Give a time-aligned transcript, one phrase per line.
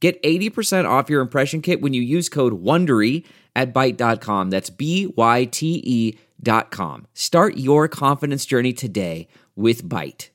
[0.00, 3.24] Get 80% off your impression kit when you use code WONDERY
[3.56, 4.50] at Byte.com.
[4.50, 7.06] That's B-Y-T-E dot com.
[7.14, 10.28] Start your confidence journey today with Byte.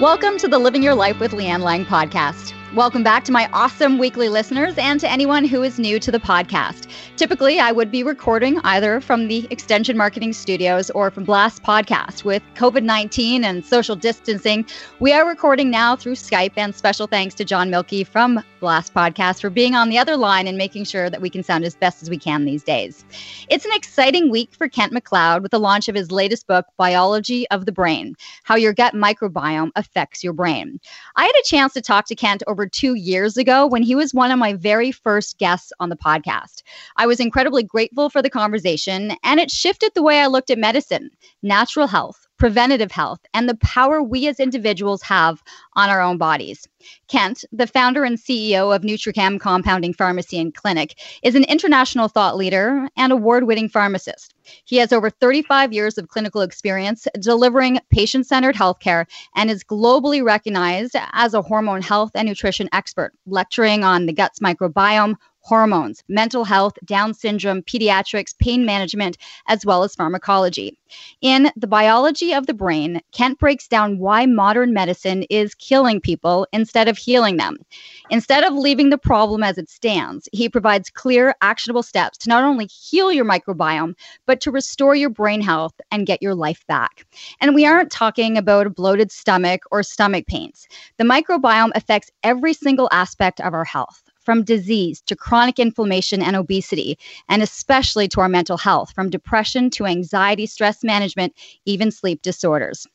[0.00, 2.54] Welcome to the Living Your Life with Leanne Lang podcast.
[2.74, 6.18] Welcome back to my awesome weekly listeners and to anyone who is new to the
[6.18, 6.86] podcast.
[7.16, 12.24] Typically, I would be recording either from the Extension Marketing Studios or from Blast Podcast.
[12.24, 14.66] With COVID 19 and social distancing,
[15.00, 16.52] we are recording now through Skype.
[16.58, 20.46] And special thanks to John Milkey from Blast Podcast for being on the other line
[20.46, 23.04] and making sure that we can sound as best as we can these days.
[23.48, 27.48] It's an exciting week for Kent MacLeod with the launch of his latest book, Biology
[27.48, 30.78] of the Brain How Your Gut Microbiome Affects Your Brain.
[31.16, 34.14] I had a chance to talk to Kent over two years ago when he was
[34.14, 36.62] one of my very first guests on the podcast.
[36.96, 40.58] I was incredibly grateful for the conversation, and it shifted the way I looked at
[40.58, 41.10] medicine,
[41.42, 45.42] natural health, preventative health, and the power we as individuals have
[45.74, 46.66] on our own bodies.
[47.08, 52.36] Kent, the founder and CEO of Nutrichem Compounding Pharmacy and Clinic, is an international thought
[52.36, 54.34] leader and award winning pharmacist.
[54.64, 60.24] He has over 35 years of clinical experience delivering patient centered healthcare and is globally
[60.24, 65.16] recognized as a hormone health and nutrition expert, lecturing on the gut's microbiome,
[65.48, 70.78] hormones, mental health, Down syndrome, pediatrics, pain management, as well as pharmacology.
[71.22, 76.46] In The Biology of the Brain, Kent breaks down why modern medicine is killing people
[76.52, 77.56] instead of healing them.
[78.10, 82.44] Instead of leaving the problem as it stands, he provides clear, actionable steps to not
[82.44, 83.94] only heal your microbiome,
[84.26, 87.06] but to restore your brain health and get your life back.
[87.40, 90.68] And we aren't talking about a bloated stomach or stomach pains.
[90.98, 96.36] The microbiome affects every single aspect of our health from disease to chronic inflammation and
[96.36, 96.98] obesity,
[97.30, 101.32] and especially to our mental health, from depression to anxiety, stress management,
[101.64, 102.86] even sleep disorders.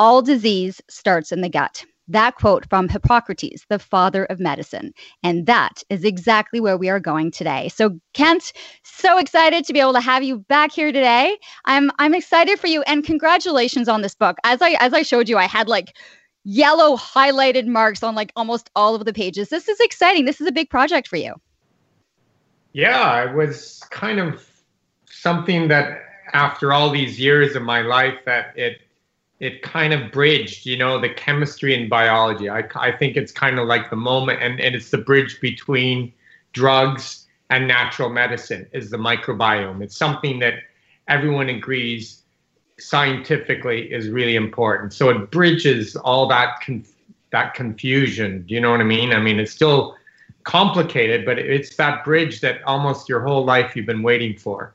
[0.00, 1.84] All disease starts in the gut.
[2.08, 4.92] That quote from Hippocrates, the father of medicine.
[5.22, 7.68] And that is exactly where we are going today.
[7.68, 11.38] So, Kent, so excited to be able to have you back here today.
[11.64, 14.36] I'm I'm excited for you and congratulations on this book.
[14.42, 15.96] As I as I showed you, I had like
[16.44, 19.48] yellow highlighted marks on like almost all of the pages.
[19.48, 20.24] This is exciting.
[20.24, 21.34] This is a big project for you.
[22.72, 24.46] Yeah, it was kind of
[25.06, 26.00] something that
[26.32, 28.80] after all these years of my life that it
[29.40, 32.48] it kind of bridged, you know, the chemistry and biology.
[32.48, 36.12] I, I think it's kind of like the moment, and, and it's the bridge between
[36.52, 39.82] drugs and natural medicine is the microbiome.
[39.82, 40.54] It's something that
[41.08, 42.21] everyone agrees
[42.84, 44.92] scientifically is really important.
[44.92, 46.94] So it bridges all that conf-
[47.30, 48.44] that confusion.
[48.46, 49.12] Do you know what I mean?
[49.12, 49.96] I mean, it's still
[50.44, 54.74] complicated, but it's that bridge that almost your whole life you've been waiting for.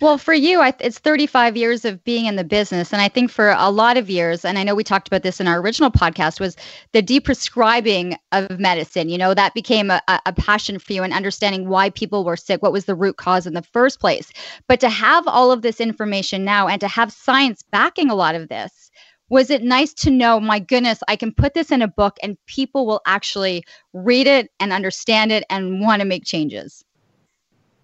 [0.00, 2.92] Well, for you, it's 35 years of being in the business.
[2.92, 5.40] And I think for a lot of years, and I know we talked about this
[5.40, 6.56] in our original podcast, was
[6.92, 9.08] the deprescribing of medicine.
[9.08, 12.62] You know, that became a, a passion for you and understanding why people were sick,
[12.62, 14.32] what was the root cause in the first place.
[14.68, 18.34] But to have all of this information now and to have science backing a lot
[18.34, 18.90] of this,
[19.30, 22.38] was it nice to know, my goodness, I can put this in a book and
[22.46, 26.84] people will actually read it and understand it and want to make changes?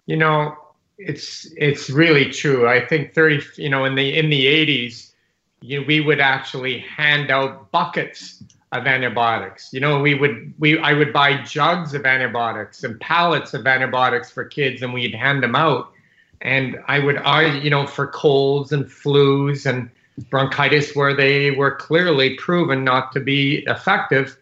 [0.07, 0.55] You know,
[0.97, 2.67] it's it's really true.
[2.67, 5.13] I think thirty, you know, in the in the eighties,
[5.61, 9.71] you we would actually hand out buckets of antibiotics.
[9.71, 14.31] You know, we would we I would buy jugs of antibiotics and pallets of antibiotics
[14.31, 15.91] for kids, and we'd hand them out.
[16.41, 19.89] And I would, I you know, for colds and flus and
[20.29, 24.37] bronchitis, where they were clearly proven not to be effective,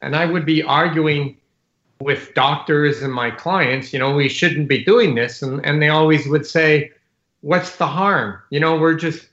[0.00, 1.37] and I would be arguing
[2.00, 5.42] with doctors and my clients, you know, we shouldn't be doing this.
[5.42, 6.92] And, and they always would say,
[7.40, 8.40] what's the harm?
[8.50, 9.28] You know, we're just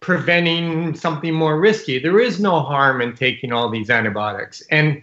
[0.00, 1.98] preventing something more risky.
[1.98, 4.62] There is no harm in taking all these antibiotics.
[4.70, 5.02] And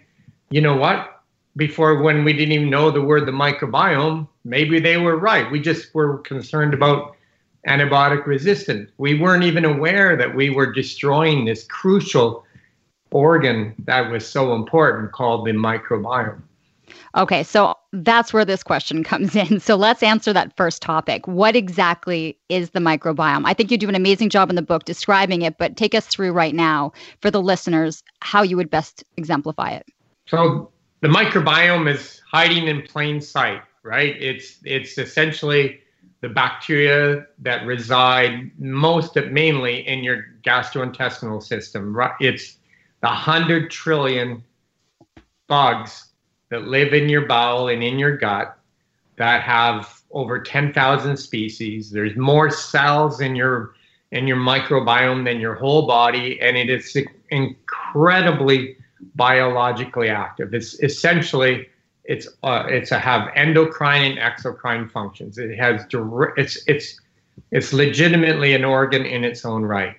[0.50, 1.22] you know what?
[1.56, 5.52] Before, when we didn't even know the word the microbiome, maybe they were right.
[5.52, 7.16] We just were concerned about
[7.68, 8.92] antibiotic resistance.
[8.98, 12.46] We weren't even aware that we were destroying this crucial
[13.12, 16.42] organ that was so important called the microbiome.
[17.16, 19.60] Okay, so that's where this question comes in.
[19.60, 21.28] So let's answer that first topic.
[21.28, 23.44] What exactly is the microbiome?
[23.46, 26.08] I think you do an amazing job in the book describing it, but take us
[26.08, 29.86] through right now for the listeners how you would best exemplify it.
[30.26, 30.72] So
[31.02, 34.16] the microbiome is hiding in plain sight, right?
[34.20, 35.82] It's it's essentially
[36.22, 41.96] the bacteria that reside most mainly in your gastrointestinal system.
[42.22, 42.54] It's
[43.02, 44.42] the 100 trillion
[45.48, 46.13] bugs
[46.50, 48.58] that live in your bowel and in your gut
[49.18, 51.92] that have over 10,000 species.
[51.92, 53.74] There's more cells in your
[54.12, 56.96] in your microbiome than your whole body, and it is
[57.32, 58.78] incredibly
[59.16, 60.54] biologically active.
[60.54, 61.68] It's essentially
[62.06, 65.38] it's uh, it's a have endocrine and exocrine functions.
[65.38, 67.00] It has direct, it's it's
[67.52, 69.96] it's legitimately an organ in its own right.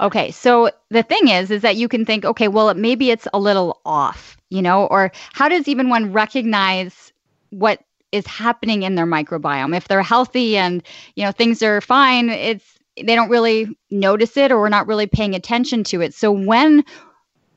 [0.00, 3.38] Okay, so the thing is, is that you can think, okay, well, maybe it's a
[3.38, 7.12] little off, you know, or how does even one recognize
[7.50, 7.80] what
[8.10, 9.76] is happening in their microbiome?
[9.76, 10.82] If they're healthy and
[11.16, 15.06] you know things are fine, it's they don't really notice it, or we're not really
[15.06, 16.14] paying attention to it.
[16.14, 16.82] So when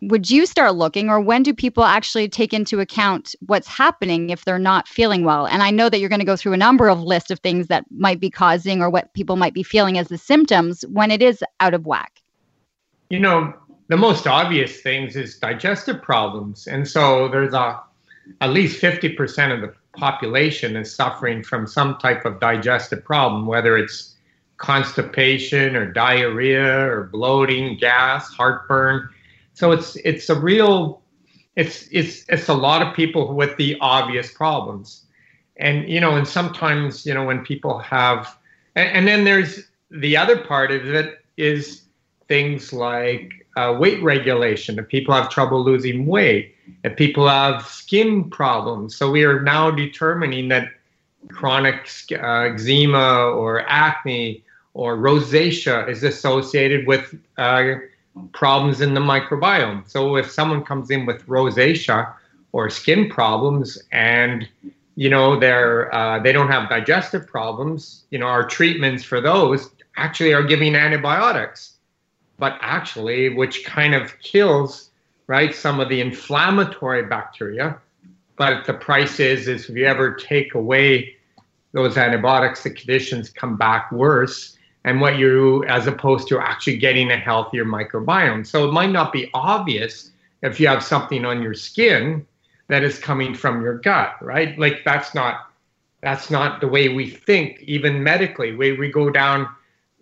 [0.02, 4.44] would you start looking or when do people actually take into account what's happening if
[4.44, 6.90] they're not feeling well and i know that you're going to go through a number
[6.90, 10.10] of lists of things that might be causing or what people might be feeling as
[10.10, 12.20] the symptoms when it is out of whack
[13.10, 13.54] you know
[13.90, 17.82] the most obvious things is digestive problems and so there's a
[18.40, 23.78] at least 50% of the population is suffering from some type of digestive problem whether
[23.78, 24.16] it's
[24.58, 29.10] constipation or diarrhea or bloating gas heartburn
[29.54, 31.04] so it's it's a real
[31.56, 35.06] it's it's it's a lot of people with the obvious problems.
[35.58, 38.36] And you know, and sometimes, you know, when people have
[38.76, 39.62] and, and then there's
[39.92, 41.83] the other part of it is
[42.34, 44.80] things like uh, weight regulation.
[44.80, 49.70] If people have trouble losing weight, if people have skin problems, so we are now
[49.70, 50.66] determining that
[51.30, 53.08] chronic uh, eczema
[53.42, 54.44] or acne
[54.74, 57.04] or rosacea is associated with
[57.38, 57.76] uh,
[58.32, 59.88] problems in the microbiome.
[59.88, 62.12] So if someone comes in with rosacea
[62.52, 64.50] or skin problems and
[64.96, 69.70] you know they're uh, they don't have digestive problems, you know our treatments for those
[69.98, 71.73] actually are giving antibiotics,
[72.38, 74.90] but actually which kind of kills
[75.28, 77.78] right some of the inflammatory bacteria.
[78.36, 81.16] But the price is is if you ever take away
[81.72, 87.12] those antibiotics, the conditions come back worse and what you as opposed to actually getting
[87.12, 88.46] a healthier microbiome.
[88.46, 92.26] So it might not be obvious if you have something on your skin
[92.68, 94.58] that is coming from your gut, right?
[94.58, 95.50] Like that's not
[96.02, 98.54] that's not the way we think, even medically.
[98.54, 99.48] We we go down,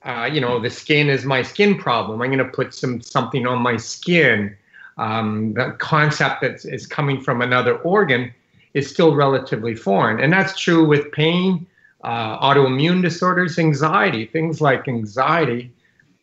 [0.04, 2.22] uh, you know, the skin is my skin problem.
[2.22, 4.56] I'm going to put some something on my skin.
[4.98, 8.34] Um, the concept that is coming from another organ
[8.74, 11.68] is still relatively foreign, and that's true with pain
[12.04, 15.72] uh, autoimmune disorders, anxiety, things like anxiety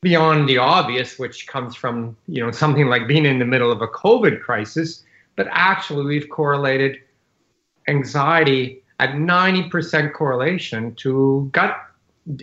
[0.01, 3.81] beyond the obvious, which comes from you know something like being in the middle of
[3.81, 5.05] a COVID crisis,
[5.37, 6.99] but actually we've correlated
[7.87, 11.88] anxiety at 90% correlation to gut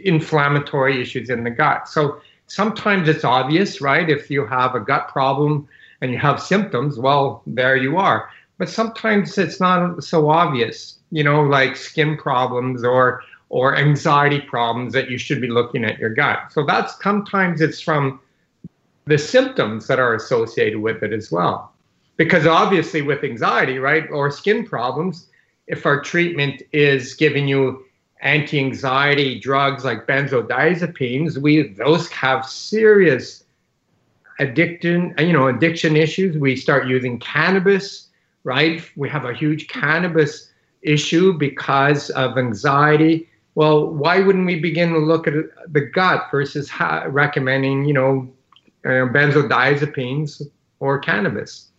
[0.04, 1.88] inflammatory issues in the gut.
[1.88, 4.10] So sometimes it's obvious, right?
[4.10, 5.68] If you have a gut problem
[6.02, 8.30] and you have symptoms, well, there you are.
[8.58, 14.92] But sometimes it's not so obvious you know, like skin problems or or anxiety problems
[14.92, 16.52] that you should be looking at your gut.
[16.52, 18.20] So that's sometimes it's from
[19.06, 21.72] the symptoms that are associated with it as well.
[22.18, 25.28] Because obviously with anxiety, right, or skin problems,
[25.68, 27.86] if our treatment is giving you
[28.26, 33.44] anti-anxiety drugs like benzodiazepines, we those have serious
[34.40, 36.36] addiction, you know, addiction issues.
[36.38, 38.10] We start using cannabis,
[38.44, 38.84] right?
[38.98, 40.52] We have a huge cannabis
[40.82, 43.30] issue because of anxiety.
[43.54, 45.34] Well, why wouldn't we begin to look at
[45.72, 46.70] the gut versus
[47.08, 48.34] recommending, you know,
[48.84, 50.42] uh, benzodiazepines
[50.80, 51.70] or cannabis?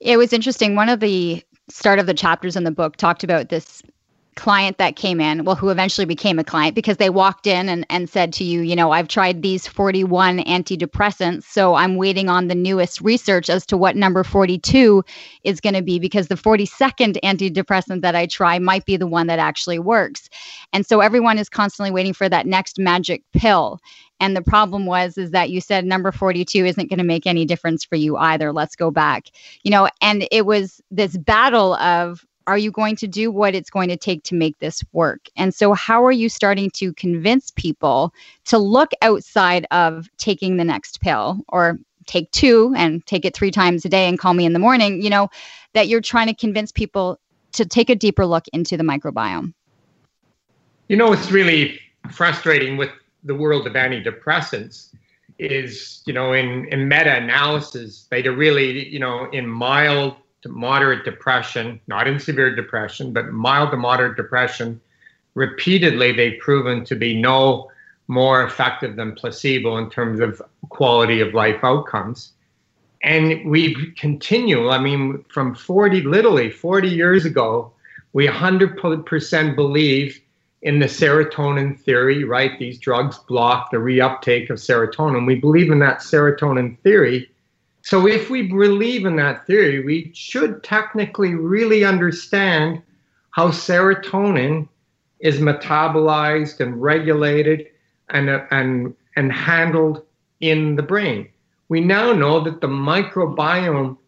[0.00, 0.76] It was interesting.
[0.76, 3.82] One of the start of the chapters in the book talked about this
[4.36, 7.86] client that came in, well, who eventually became a client because they walked in and,
[7.90, 12.48] and said to you, you know, I've tried these 41 antidepressants, so I'm waiting on
[12.48, 15.04] the newest research as to what number 42
[15.42, 19.26] is going to be because the 42nd antidepressant that I try might be the one
[19.28, 20.28] that actually works.
[20.72, 23.80] And so everyone is constantly waiting for that next magic pill.
[24.20, 27.44] And the problem was is that you said number 42 isn't going to make any
[27.44, 28.52] difference for you either.
[28.52, 29.26] Let's go back.
[29.64, 33.70] You know, and it was this battle of are you going to do what it's
[33.70, 35.28] going to take to make this work?
[35.36, 38.12] And so, how are you starting to convince people
[38.46, 43.50] to look outside of taking the next pill or take two and take it three
[43.50, 45.28] times a day and call me in the morning, you know,
[45.72, 47.18] that you're trying to convince people
[47.52, 49.54] to take a deeper look into the microbiome.
[50.88, 52.90] You know, it's really frustrating with
[53.22, 54.90] the world of antidepressants
[55.38, 61.80] is, you know, in, in meta-analysis, they really, you know, in mild to moderate depression,
[61.86, 64.78] not in severe depression, but mild to moderate depression,
[65.32, 67.70] repeatedly they've proven to be no
[68.08, 72.32] more effective than placebo in terms of quality of life outcomes.
[73.02, 77.72] And we continue, I mean, from 40, literally 40 years ago,
[78.12, 80.20] we 100% believe
[80.60, 82.58] in the serotonin theory, right?
[82.58, 85.26] These drugs block the reuptake of serotonin.
[85.26, 87.30] We believe in that serotonin theory.
[87.84, 92.80] So if we believe in that theory, we should technically really understand
[93.32, 94.66] how serotonin
[95.20, 97.66] is metabolized and regulated
[98.08, 100.02] and, and, and handled
[100.40, 101.28] in the brain.
[101.68, 103.98] We now know that the microbiome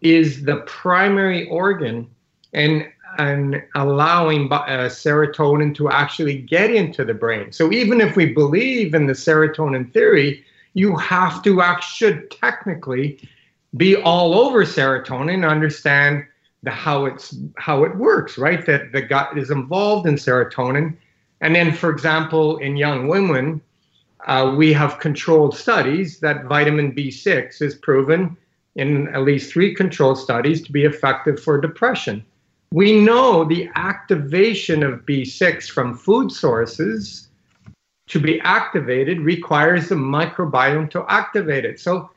[0.00, 2.10] is the primary organ
[2.52, 2.88] and
[3.18, 7.52] and allowing uh, serotonin to actually get into the brain.
[7.52, 10.42] So even if we believe in the serotonin theory,
[10.74, 13.28] you have to act, should technically
[13.76, 16.24] be all over serotonin, understand
[16.62, 18.64] the how it's how it works, right?
[18.66, 20.96] That the gut is involved in serotonin,
[21.40, 23.60] and then, for example, in young women,
[24.26, 28.36] uh, we have controlled studies that vitamin B6 is proven
[28.76, 32.24] in at least three controlled studies to be effective for depression.
[32.72, 37.28] We know the activation of B6 from food sources
[38.12, 41.80] to be activated requires the microbiome to activate it.
[41.80, 42.10] So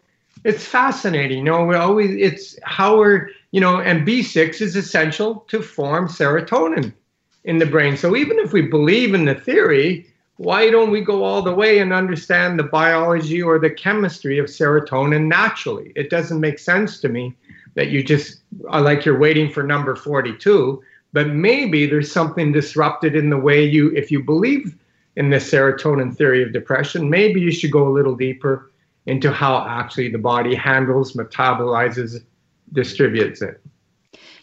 [0.44, 1.38] it's fascinating.
[1.38, 6.10] You know, we always it's how we're, you know, and B6 is essential to form
[6.10, 6.92] serotonin
[7.46, 7.96] in the brain.
[7.96, 11.80] So even if we believe in the theory, why don't we go all the way
[11.80, 15.94] and understand the biology or the chemistry of serotonin naturally?
[15.96, 17.34] It doesn't make sense to me
[17.76, 20.84] that you just are like you're waiting for number 42,
[21.14, 24.76] but maybe there's something disrupted in the way you, if you believe
[25.16, 28.72] in the serotonin theory of depression, maybe you should go a little deeper
[29.06, 32.24] into how actually the body handles, metabolizes,
[32.74, 33.62] distributes it.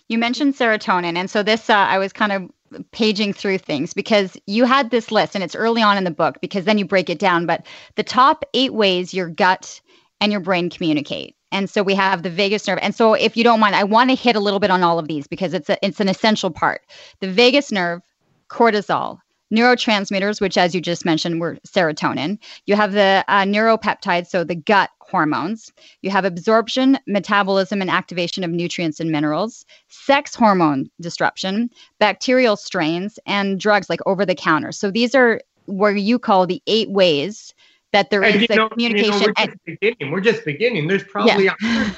[0.09, 2.51] You mentioned serotonin, and so this uh, I was kind of
[2.91, 6.39] paging through things because you had this list and it's early on in the book
[6.41, 9.81] because then you break it down but the top 8 ways your gut
[10.21, 11.37] and your brain communicate.
[11.51, 12.79] And so we have the vagus nerve.
[12.81, 14.99] And so if you don't mind I want to hit a little bit on all
[14.99, 16.83] of these because it's a, it's an essential part.
[17.21, 18.01] The vagus nerve
[18.49, 19.21] cortisol
[19.53, 24.55] neurotransmitters which as you just mentioned were serotonin you have the uh, neuropeptides so the
[24.55, 25.71] gut hormones.
[26.01, 33.21] You have absorption, metabolism, and activation of nutrients and minerals, sex hormone disruption, bacterial strains,
[33.27, 34.73] and drugs like over the counter.
[34.73, 37.55] So these are where you call the eight ways
[37.93, 39.13] that there is a know, communication.
[39.13, 40.11] You know, we're, just beginning.
[40.11, 40.89] we're just beginning.
[40.89, 41.55] There's probably, yeah.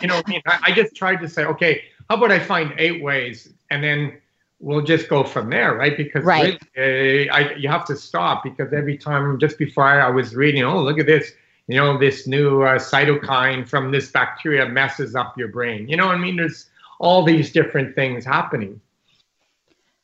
[0.00, 2.72] you know, I, mean, I, I just tried to say, okay, how about I find
[2.78, 4.21] eight ways and then
[4.62, 5.96] we'll just go from there, right?
[5.96, 6.58] Because right.
[6.76, 10.34] Really, uh, I, you have to stop because every time, just before I, I was
[10.34, 11.32] reading, oh, look at this
[11.68, 15.88] you know, this new uh, cytokine from this bacteria messes up your brain.
[15.88, 16.36] You know I mean?
[16.36, 18.80] There's all these different things happening.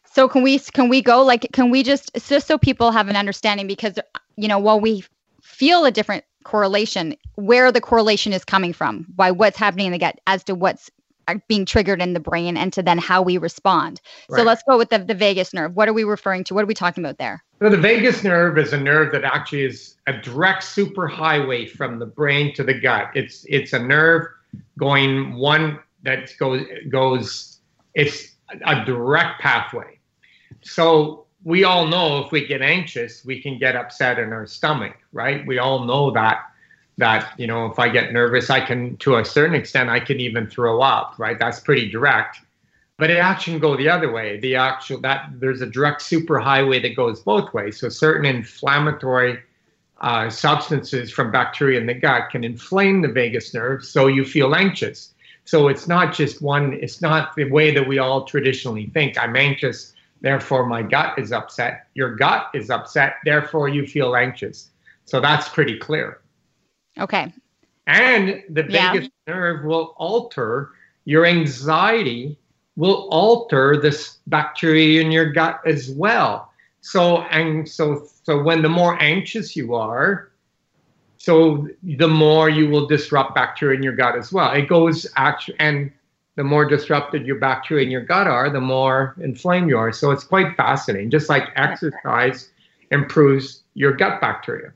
[0.05, 3.17] So can we can we go like can we just just so people have an
[3.17, 3.99] understanding because
[4.37, 5.05] you know while we
[5.43, 9.99] feel a different correlation where the correlation is coming from by what's happening in the
[9.99, 10.91] gut as to what's
[11.49, 14.01] being triggered in the brain and to then how we respond.
[14.29, 14.39] Right.
[14.39, 15.75] So let's go with the, the vagus nerve.
[15.77, 16.55] What are we referring to?
[16.55, 17.45] What are we talking about there?
[17.61, 22.07] So the vagus nerve is a nerve that actually is a direct superhighway from the
[22.07, 23.11] brain to the gut.
[23.15, 24.27] It's it's a nerve
[24.79, 27.59] going one that goes goes
[27.95, 29.99] it's a direct pathway.
[30.63, 34.97] So we all know if we get anxious, we can get upset in our stomach,
[35.13, 35.47] right?
[35.47, 36.43] We all know that
[36.99, 40.21] that you know if i get nervous i can to a certain extent i can
[40.21, 41.39] even throw up right?
[41.39, 42.41] That's pretty direct.
[42.97, 44.41] But it actually can go the other way.
[44.41, 47.79] The actual that there's a direct superhighway that goes both ways.
[47.79, 49.39] So certain inflammatory
[50.01, 54.55] uh, substances from bacteria in the gut can inflame the vagus nerve so you feel
[54.55, 55.15] anxious.
[55.45, 59.19] So it's not just one it's not the way that we all traditionally think.
[59.19, 61.87] I'm anxious therefore my gut is upset.
[61.95, 64.71] Your gut is upset therefore you feel anxious.
[65.05, 66.21] So that's pretty clear
[66.99, 67.33] Okay.
[67.87, 69.35] And the vagus yeah.
[69.35, 70.71] nerve will alter
[71.05, 72.39] your anxiety,
[72.77, 76.53] will alter this bacteria in your gut as well.
[76.81, 80.31] So and so so when the more anxious you are,
[81.17, 84.53] so the more you will disrupt bacteria in your gut as well.
[84.53, 85.91] It goes actually and
[86.37, 89.93] the more disrupted your bacteria in your gut are, the more inflamed you are.
[89.93, 91.11] So it's quite fascinating.
[91.11, 92.51] Just like exercise
[92.93, 94.73] improves your gut bacteria.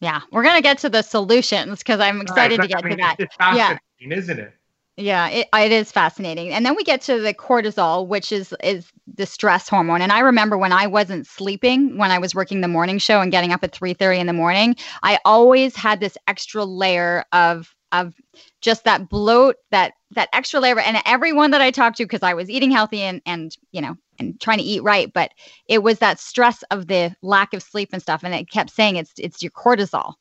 [0.00, 2.98] Yeah, we're gonna get to the solutions because I'm excited right, to get I mean,
[2.98, 3.16] to that.
[3.18, 4.16] It's fascinating, yeah.
[4.16, 4.52] isn't it?
[4.98, 6.52] Yeah, it, uh, it is fascinating.
[6.52, 10.00] And then we get to the cortisol, which is is the stress hormone.
[10.00, 13.30] And I remember when I wasn't sleeping, when I was working the morning show and
[13.30, 18.14] getting up at 3:30 in the morning, I always had this extra layer of of
[18.62, 20.78] just that bloat, that that extra layer.
[20.80, 23.96] And everyone that I talked to, because I was eating healthy and and you know
[24.18, 25.30] and trying to eat right, but
[25.68, 28.22] it was that stress of the lack of sleep and stuff.
[28.24, 30.14] And it kept saying it's it's your cortisol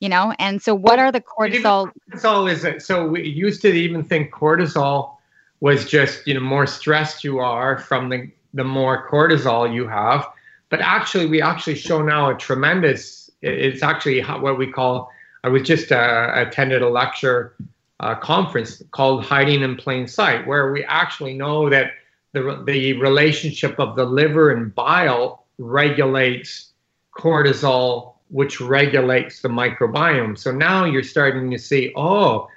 [0.00, 3.68] you know and so what are the cortisol cortisol is it so we used to
[3.68, 5.16] even think cortisol
[5.60, 10.26] was just you know more stressed you are from the the more cortisol you have
[10.70, 15.10] but actually we actually show now a tremendous it's actually what we call
[15.44, 17.54] i was just uh, attended a lecture
[18.00, 21.92] uh, conference called hiding in plain sight where we actually know that
[22.32, 26.72] the, the relationship of the liver and bile regulates
[27.16, 30.38] cortisol which regulates the microbiome.
[30.38, 32.48] So now you're starting to see, oh,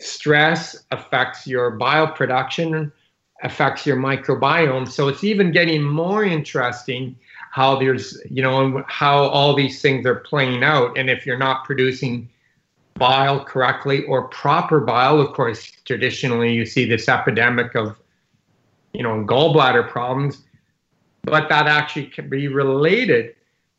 [0.00, 2.92] stress affects your bile production,
[3.42, 4.88] affects your microbiome.
[4.88, 7.16] So it's even getting more interesting
[7.50, 10.96] how there's, you know, how all these things are playing out.
[10.96, 12.28] And if you're not producing
[12.94, 17.98] bile correctly or proper bile, of course, traditionally you see this epidemic of,
[18.96, 20.44] you know, gallbladder problems,
[21.22, 23.34] but that actually can be related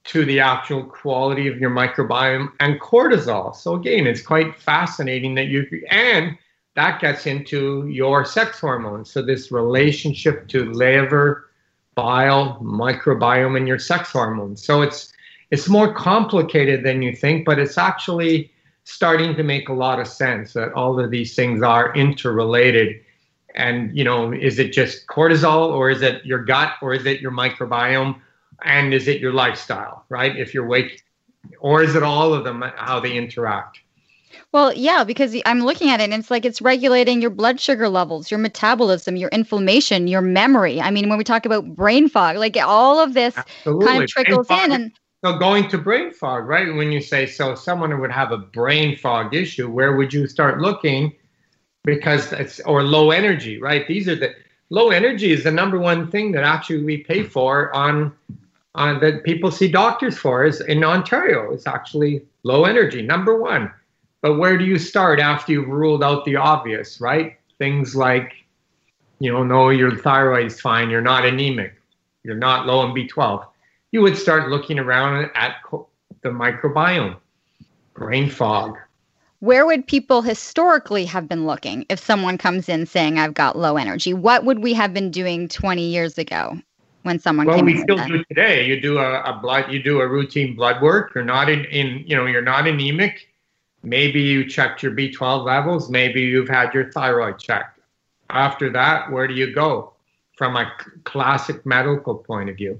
[0.06, 3.54] to the actual quality of your microbiome and cortisol.
[3.56, 6.38] So again, it's quite fascinating that you and
[6.76, 9.12] that gets into your sex hormones.
[9.12, 11.50] So this relationship to liver,
[11.96, 14.64] bile, microbiome, and your sex hormones.
[14.64, 15.12] So it's
[15.50, 18.52] it's more complicated than you think, but it's actually
[18.84, 23.02] starting to make a lot of sense that all of these things are interrelated.
[23.58, 27.20] And you know, is it just cortisol, or is it your gut, or is it
[27.20, 28.22] your microbiome?
[28.64, 31.00] and is it your lifestyle right if you're waking
[31.60, 33.80] or is it all of them how they interact
[34.52, 37.90] well, yeah, because I'm looking at it and it's like it's regulating your blood sugar
[37.90, 40.80] levels, your metabolism, your inflammation, your memory.
[40.80, 43.86] I mean, when we talk about brain fog, like all of this Absolutely.
[43.86, 44.92] kind of trickles in and
[45.24, 46.74] so going to brain fog, right?
[46.74, 50.60] When you say so someone would have a brain fog issue, where would you start
[50.60, 51.14] looking?
[51.84, 53.88] Because it's or low energy, right?
[53.88, 54.34] These are the
[54.70, 58.14] low energy is the number one thing that actually we pay for on
[58.76, 61.52] on that people see doctors for is in Ontario.
[61.52, 63.72] It's actually low energy, number one.
[64.22, 67.38] But where do you start after you've ruled out the obvious, right?
[67.58, 68.34] Things like,
[69.20, 71.74] you know, no, your thyroid's fine, you're not anemic,
[72.24, 73.46] you're not low in B12.
[73.92, 75.56] You would start looking around at
[76.22, 77.18] the microbiome,
[77.96, 78.78] brain fog.
[79.40, 83.78] Where would people historically have been looking if someone comes in saying, I've got low
[83.78, 84.14] energy?
[84.14, 86.58] What would we have been doing 20 years ago?
[87.08, 87.66] when someone comes in?
[87.66, 90.82] well we still do today you do a, a, blood you do a routine blood
[90.82, 93.30] work you're not in, in you know you're not anemic
[93.82, 97.80] maybe you checked your b12 levels maybe you've had your thyroid checked
[98.30, 99.94] after that where do you go
[100.38, 100.72] from a
[101.06, 102.80] classic medical point of view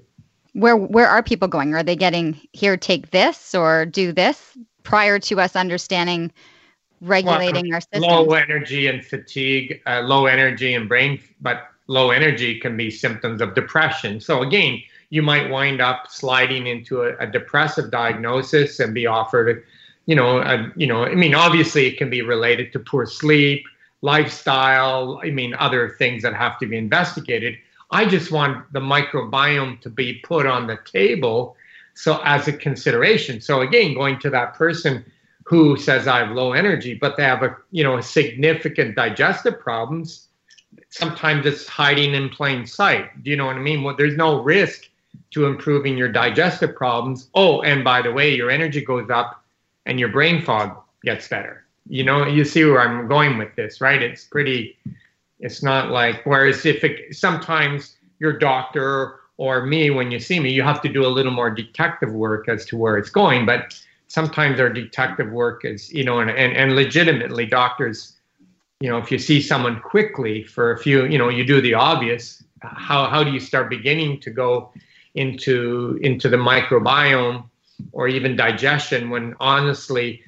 [0.54, 5.20] where where are people going are they getting here take this or do this prior
[5.20, 6.32] to us understanding
[7.02, 12.12] regulating well, our system low energy and fatigue uh, low energy and brain but low
[12.12, 14.20] energy can be symptoms of depression.
[14.20, 19.64] So again, you might wind up sliding into a, a depressive diagnosis and be offered,
[20.06, 23.66] you know, a, you know, I mean, obviously it can be related to poor sleep,
[24.02, 25.20] lifestyle.
[25.24, 27.56] I mean, other things that have to be investigated.
[27.90, 31.56] I just want the microbiome to be put on the table,
[31.98, 33.42] so as a consideration.
[33.42, 35.06] So again, going to that person
[35.44, 40.28] who says I have low energy, but they have a you know significant digestive problems
[40.90, 43.24] sometimes it's hiding in plain sight.
[43.24, 43.84] Do you know what I mean?
[43.84, 44.90] Well, there's no risk
[45.32, 47.30] to improving your digestive problems.
[47.34, 49.44] Oh, and by the way, your energy goes up
[49.86, 51.66] and your brain fog gets better.
[51.90, 54.02] You know, you see where I'm going with this, right?
[54.02, 54.78] It's pretty,
[55.40, 60.52] it's not like, whereas if it, sometimes your doctor or me, when you see me,
[60.52, 63.46] you have to do a little more detective work as to where it's going.
[63.46, 68.18] But sometimes our detective work is, you know, and, and, and legitimately doctors
[68.80, 71.74] you know, if you see someone quickly for a few, you know, you do the
[71.74, 72.44] obvious.
[72.62, 74.72] How how do you start beginning to go
[75.16, 77.50] into into the microbiome
[77.92, 80.22] or even digestion when honestly,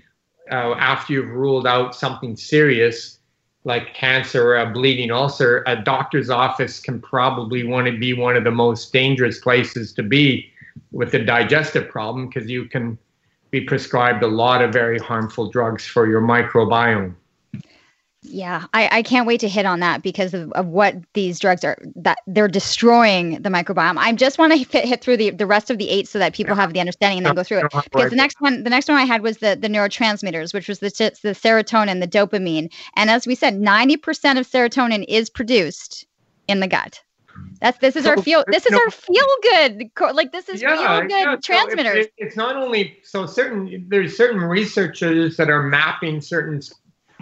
[0.52, 3.19] uh, after you've ruled out something serious
[3.66, 8.38] like cancer or a bleeding ulcer, a doctor's office can probably want to be one
[8.38, 10.50] of the most dangerous places to be
[10.92, 12.98] with a digestive problem because you can
[13.52, 17.14] be prescribed a lot of very harmful drugs for your microbiome.
[18.22, 21.64] Yeah, I, I can't wait to hit on that because of, of what these drugs
[21.64, 23.98] are that they're destroying the microbiome.
[23.98, 26.34] I just want to hit, hit through the, the rest of the eight so that
[26.34, 27.72] people have the understanding and then go through it.
[27.72, 30.80] Because the next one, the next one I had was the the neurotransmitters, which was
[30.80, 30.90] the
[31.24, 36.06] the serotonin, the dopamine, and as we said, ninety percent of serotonin is produced
[36.50, 37.02] in the gut.
[37.62, 38.44] That's this is so, our feel.
[38.48, 39.92] This is no, our feel good.
[40.14, 41.36] Like this is yeah, feel good yeah.
[41.42, 41.94] transmitters.
[41.94, 43.86] So it, it, it's not only so certain.
[43.88, 46.62] There's certain researchers that are mapping certain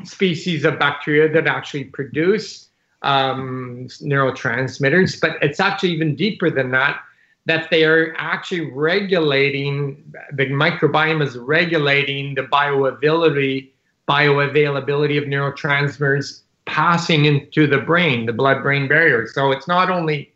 [0.04, 2.70] species of bacteria that actually produce
[3.02, 7.00] um, neurotransmitters, but it's actually even deeper than that.
[7.46, 13.70] That they are actually regulating the microbiome is regulating the bioavailability
[14.10, 19.28] bioavailability of neurotransmitters passing into the brain, the blood-brain barrier.
[19.28, 20.34] So it's not only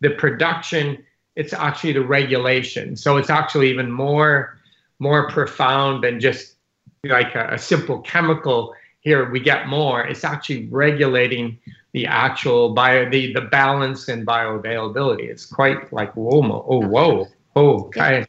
[0.00, 1.02] the production,
[1.36, 2.96] it's actually the regulation.
[2.96, 4.58] So it's actually even more
[4.98, 6.56] more profound than just
[7.04, 10.04] like a, a simple chemical here we get more.
[10.04, 11.58] It's actually regulating
[11.92, 15.28] the actual bio, the, the balance and bioavailability.
[15.28, 18.26] It's quite like, whoa, oh, whoa, oh, okay.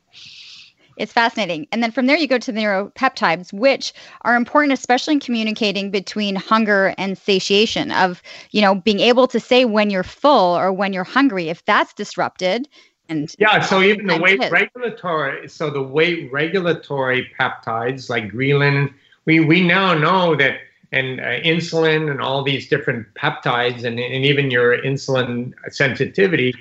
[0.98, 1.68] It's fascinating.
[1.72, 5.90] And then from there, you go to the neuropeptides, which are important, especially in communicating
[5.90, 10.72] between hunger and satiation, of, you know, being able to say when you're full or
[10.72, 11.50] when you're hungry.
[11.50, 12.68] If that's disrupted,
[13.10, 18.94] and yeah, so even the weight regulatory, so the weight regulatory peptides like ghrelin,
[19.26, 20.58] we we now know that
[20.92, 26.54] and uh, insulin and all these different peptides and, and even your insulin sensitivity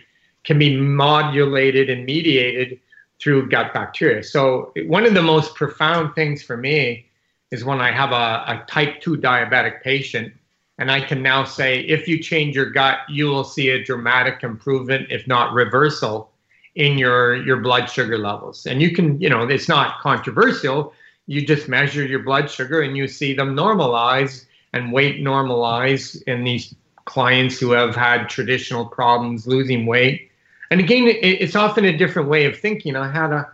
[0.45, 2.79] can be modulated and mediated
[3.21, 4.23] through gut bacteria.
[4.23, 7.07] So one of the most profound things for me
[7.51, 10.33] is when I have a, a type 2 diabetic patient
[10.79, 14.43] and I can now say, if you change your gut, you will see a dramatic
[14.43, 16.31] improvement, if not reversal,
[16.75, 18.65] in your, your blood sugar levels.
[18.65, 20.95] And you can, you know, it's not controversial
[21.31, 26.43] you just measure your blood sugar and you see them normalize and weight normalize in
[26.43, 30.29] these clients who have had traditional problems losing weight.
[30.73, 32.97] And again, it's often a different way of thinking.
[32.97, 33.49] I had a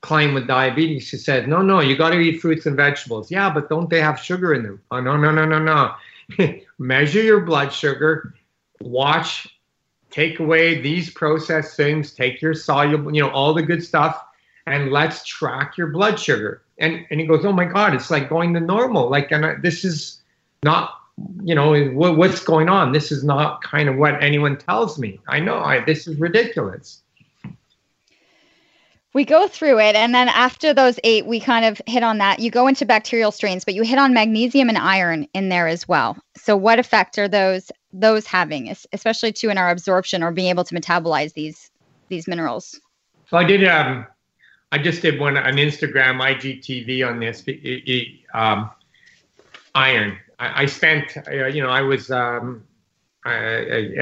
[0.00, 3.30] client with diabetes who said, No, no, you got to eat fruits and vegetables.
[3.30, 4.80] Yeah, but don't they have sugar in them?
[4.90, 6.54] Oh, no, no, no, no, no.
[6.78, 8.32] Measure your blood sugar,
[8.80, 9.54] watch,
[10.10, 14.24] take away these processed things, take your soluble, you know, all the good stuff,
[14.64, 18.28] and let's track your blood sugar and and he goes, "Oh my God, it's like
[18.28, 19.08] going to normal.
[19.08, 20.22] Like, and I, this is
[20.62, 20.94] not,
[21.42, 22.92] you know, what, what's going on?
[22.92, 25.20] This is not kind of what anyone tells me.
[25.28, 27.02] I know, I this is ridiculous."
[29.14, 32.40] We go through it, and then after those eight, we kind of hit on that.
[32.40, 35.88] You go into bacterial strains, but you hit on magnesium and iron in there as
[35.88, 36.16] well.
[36.36, 40.64] So, what effect are those those having, especially to in our absorption or being able
[40.64, 41.70] to metabolize these
[42.08, 42.78] these minerals?
[43.28, 44.06] So, I did um,
[44.70, 47.44] I just did one on Instagram, IGTV on this
[48.34, 48.70] um,
[49.74, 50.18] iron.
[50.38, 52.64] I, I spent, uh, you know, I was um,
[53.26, 53.96] a,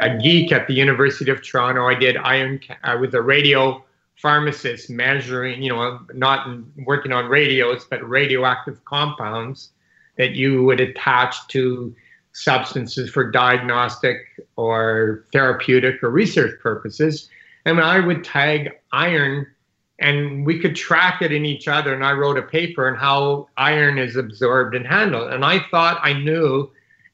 [0.00, 1.86] a, geek at the University of Toronto.
[1.86, 2.60] I did iron.
[2.84, 3.84] I was a radio
[4.16, 6.48] pharmacist measuring, you know, not
[6.84, 9.70] working on radios, but radioactive compounds
[10.16, 11.94] that you would attach to
[12.32, 14.18] substances for diagnostic
[14.56, 17.28] or therapeutic or research purposes.
[17.64, 19.46] And I would tag iron
[19.98, 21.94] and we could track it in each other.
[21.94, 25.32] And I wrote a paper on how iron is absorbed and handled.
[25.32, 26.70] And I thought I knew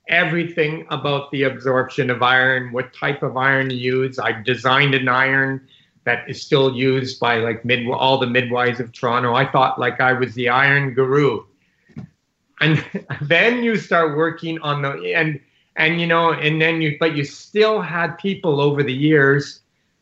[0.09, 4.19] everything about the absorption of iron, what type of iron to use.
[4.19, 5.67] I designed an iron
[6.05, 9.35] that is still used by like mid all the midwives of Toronto.
[9.35, 11.45] I thought like I was the iron guru.
[12.61, 12.85] And
[13.23, 15.41] then you start working on the and
[15.77, 19.61] and you know and then you but you still had people over the years,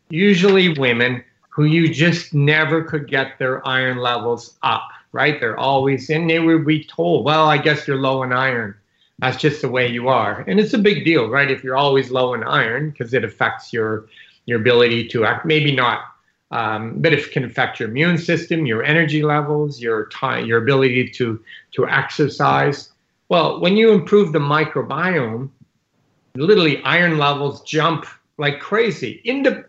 [0.09, 5.39] usually women who you just never could get their iron levels up, right?
[5.39, 8.75] They're always, and they would be told, well, I guess you're low in iron.
[9.19, 10.45] That's just the way you are.
[10.49, 11.51] And it's a big deal, right?
[11.51, 14.07] If you're always low in iron, because it affects your
[14.47, 16.01] your ability to act, maybe not,
[16.51, 21.11] um, but it can affect your immune system, your energy levels, your time, your ability
[21.11, 21.39] to
[21.73, 22.93] to exercise.
[23.29, 25.51] Well, when you improve the microbiome,
[26.35, 28.07] literally iron levels jump
[28.39, 29.21] like crazy.
[29.25, 29.65] Inde-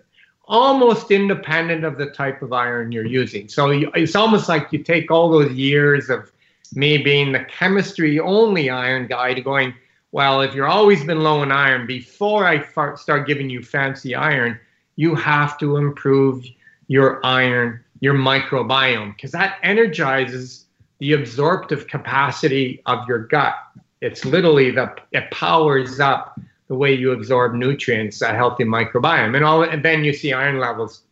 [0.51, 3.47] almost independent of the type of iron you're using.
[3.47, 6.29] So it's almost like you take all those years of
[6.75, 9.73] me being the chemistry only iron guy to going,
[10.11, 14.59] well, if you're always been low in iron, before I start giving you fancy iron,
[14.97, 16.45] you have to improve
[16.87, 20.65] your iron, your microbiome, because that energizes
[20.99, 23.55] the absorptive capacity of your gut.
[24.01, 26.37] It's literally the it powers up
[26.71, 29.61] the way you absorb nutrients, a healthy microbiome, and all.
[29.61, 31.03] And then you see iron levels,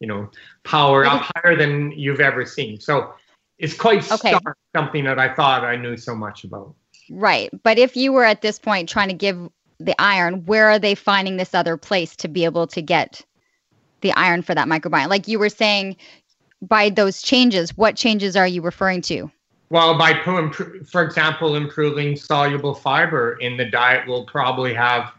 [0.00, 0.28] you know,
[0.64, 2.78] power up higher than you've ever seen.
[2.78, 3.14] So
[3.56, 4.36] it's quite okay.
[4.36, 6.74] stark, something that I thought I knew so much about.
[7.08, 7.48] Right.
[7.62, 10.94] But if you were at this point trying to give the iron, where are they
[10.94, 13.24] finding this other place to be able to get
[14.02, 15.08] the iron for that microbiome?
[15.08, 15.96] Like you were saying,
[16.60, 19.30] by those changes, what changes are you referring to?
[19.70, 20.14] Well, by
[20.86, 25.12] for example, improving soluble fiber in the diet will probably have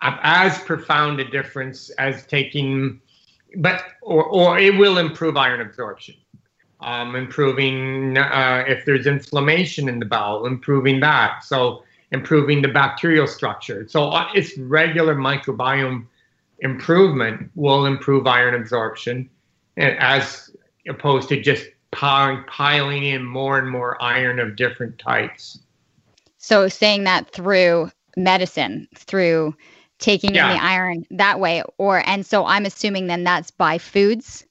[0.00, 3.00] as profound a difference as taking,
[3.56, 6.14] but or or it will improve iron absorption.
[6.80, 11.42] Um, improving uh, if there's inflammation in the bowel, improving that.
[11.42, 11.82] So
[12.12, 13.86] improving the bacterial structure.
[13.88, 16.06] So uh, it's regular microbiome
[16.60, 19.28] improvement will improve iron absorption,
[19.76, 20.50] as
[20.88, 21.66] opposed to just
[21.98, 25.58] piling, piling in more and more iron of different types.
[26.36, 29.56] So saying that through medicine, through
[29.98, 30.48] taking yeah.
[30.48, 34.46] in the iron that way, or and so I'm assuming then that's by foods.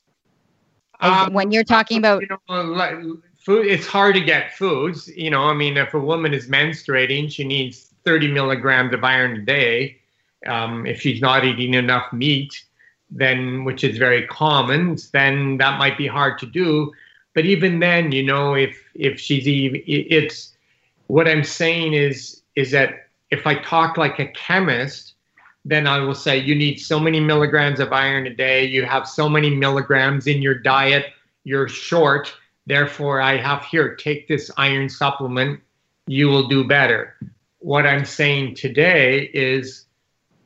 [1.00, 5.08] Um, when you're talking about you know, food, it's hard to get foods.
[5.08, 9.38] You know, I mean, if a woman is menstruating, she needs 30 milligrams of iron
[9.38, 10.02] a day.
[10.48, 12.62] Um, if she's not eating enough meat,
[13.10, 16.92] then which is very common, then that might be hard to do.
[17.38, 20.58] But even then, you know, if if she's even, it's
[21.06, 25.14] what I'm saying is is that if I talk like a chemist,
[25.64, 28.66] then I will say you need so many milligrams of iron a day.
[28.66, 31.14] You have so many milligrams in your diet.
[31.44, 32.34] You're short.
[32.66, 35.60] Therefore, I have here, take this iron supplement.
[36.08, 37.18] You will do better.
[37.60, 39.86] What I'm saying today is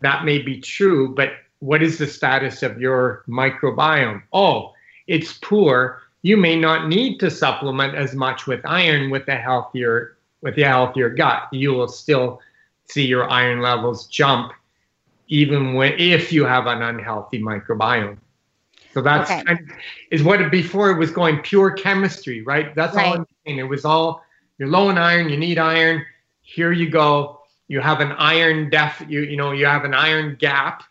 [0.02, 4.24] that may be true, but what is the status of your microbiome?
[4.34, 4.74] Oh,
[5.08, 10.18] it's poor you may not need to supplement as much with iron with a healthier
[10.42, 11.48] with a healthier gut.
[11.52, 12.42] You will still
[12.86, 14.54] see your iron levels jump
[15.28, 18.18] even when if you have an unhealthy microbiome.
[18.94, 19.44] So that's okay.
[19.44, 19.76] kind of,
[20.12, 22.76] is what it, before it was going pure chemistry, right?
[22.76, 23.06] That's right.
[23.06, 23.60] all I'm saying.
[23.60, 24.24] It was all
[24.58, 26.06] you're low in iron, you need iron.
[26.42, 27.40] Here you go.
[27.68, 30.84] You have an iron def you you know, you have an iron gap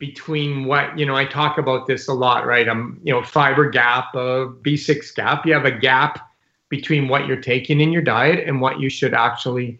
[0.00, 2.68] between what you know i talk about this a lot right?
[2.68, 5.46] Um you know fiber gap a b6 gap.
[5.46, 6.26] You have a gap
[6.70, 9.78] between what you're taking in your diet and what you should actually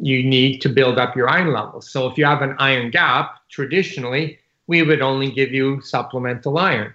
[0.00, 1.90] you need to build up your iron levels.
[1.90, 6.94] So if you have an iron gap traditionally we would only give you supplemental iron.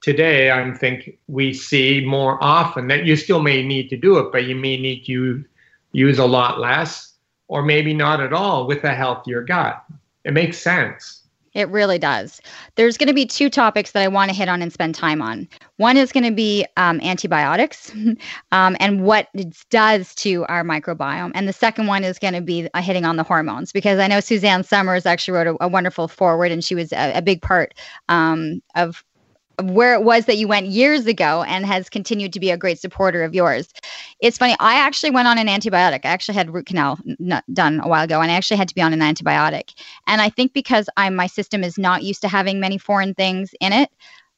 [0.00, 4.32] Today i think we see more often that you still may need to do it
[4.32, 5.44] but you may need to
[5.92, 7.14] use a lot less
[7.46, 9.84] or maybe not at all with a healthier gut.
[10.24, 11.21] It makes sense
[11.54, 12.40] it really does.
[12.76, 15.20] There's going to be two topics that I want to hit on and spend time
[15.20, 15.48] on.
[15.76, 17.92] One is going to be um, antibiotics
[18.52, 21.32] um, and what it does to our microbiome.
[21.34, 24.06] And the second one is going to be uh, hitting on the hormones because I
[24.06, 27.42] know Suzanne Somers actually wrote a, a wonderful foreword and she was a, a big
[27.42, 27.74] part
[28.08, 29.04] um, of
[29.60, 32.78] where it was that you went years ago and has continued to be a great
[32.78, 33.68] supporter of yours.
[34.20, 34.56] It's funny.
[34.60, 36.00] I actually went on an antibiotic.
[36.04, 38.74] I actually had root canal n- done a while ago, and I actually had to
[38.74, 39.74] be on an antibiotic.
[40.06, 43.50] And I think because I'm my system is not used to having many foreign things
[43.60, 43.90] in it,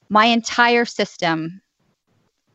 [0.08, 1.60] my entire system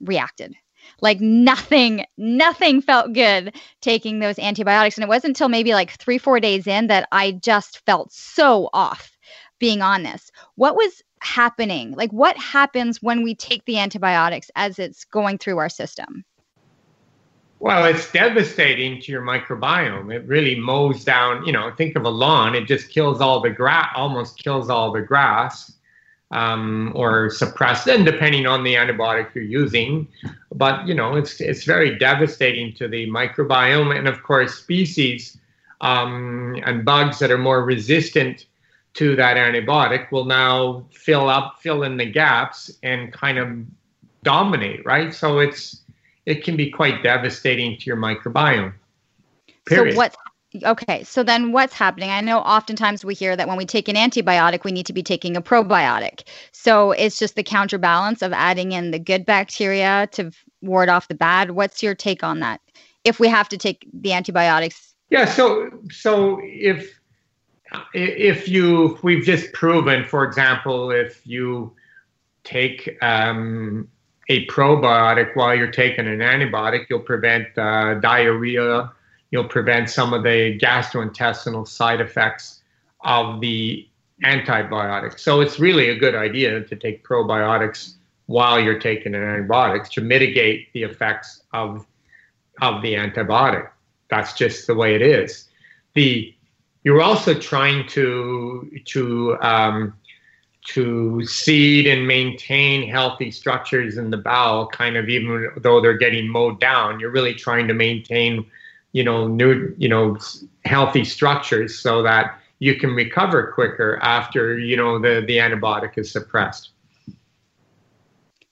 [0.01, 0.55] reacted.
[1.01, 4.97] Like nothing, nothing felt good taking those antibiotics.
[4.97, 8.69] And it wasn't until maybe like three, four days in that I just felt so
[8.73, 9.17] off
[9.59, 10.31] being on this.
[10.55, 11.91] What was happening?
[11.91, 16.23] Like, what happens when we take the antibiotics as it's going through our system?
[17.59, 20.13] Well, it's devastating to your microbiome.
[20.13, 23.49] It really mows down, you know, think of a lawn, it just kills all the
[23.49, 25.73] grass, almost kills all the grass.
[26.31, 30.07] Um, or suppress them depending on the antibiotic you're using.
[30.53, 35.39] But you know, it's it's very devastating to the microbiome, and of course, species
[35.81, 38.45] um, and bugs that are more resistant
[38.99, 43.47] to that antibiotic will now fill up, fill in the gaps, and kind of
[44.23, 45.13] dominate, right?
[45.13, 45.83] So it's
[46.25, 48.73] it can be quite devastating to your microbiome.
[49.65, 49.93] Period.
[49.93, 50.15] So what?
[50.65, 52.09] Okay, so then what's happening?
[52.09, 55.03] I know oftentimes we hear that when we take an antibiotic, we need to be
[55.03, 56.23] taking a probiotic.
[56.51, 60.31] So it's just the counterbalance of adding in the good bacteria to
[60.61, 61.51] ward off the bad.
[61.51, 62.59] What's your take on that?
[63.05, 64.93] If we have to take the antibiotics?
[65.09, 66.98] Yeah, so so if
[67.93, 71.71] if you we've just proven for example if you
[72.43, 73.87] take um,
[74.29, 78.91] a probiotic while you're taking an antibiotic you'll prevent uh, diarrhea.
[79.31, 82.61] You'll prevent some of the gastrointestinal side effects
[83.01, 83.87] of the
[84.23, 85.19] antibiotic.
[85.19, 87.93] So it's really a good idea to take probiotics
[88.25, 91.85] while you're taking an antibiotic to mitigate the effects of
[92.61, 93.69] of the antibiotic.
[94.09, 95.47] That's just the way it is.
[95.93, 96.35] The
[96.83, 99.93] you're also trying to to um,
[100.67, 106.27] to seed and maintain healthy structures in the bowel, kind of even though they're getting
[106.27, 106.99] mowed down.
[106.99, 108.45] You're really trying to maintain
[108.91, 110.17] you know, new, you know,
[110.65, 116.11] healthy structures so that you can recover quicker after, you know, the, the antibiotic is
[116.11, 116.71] suppressed.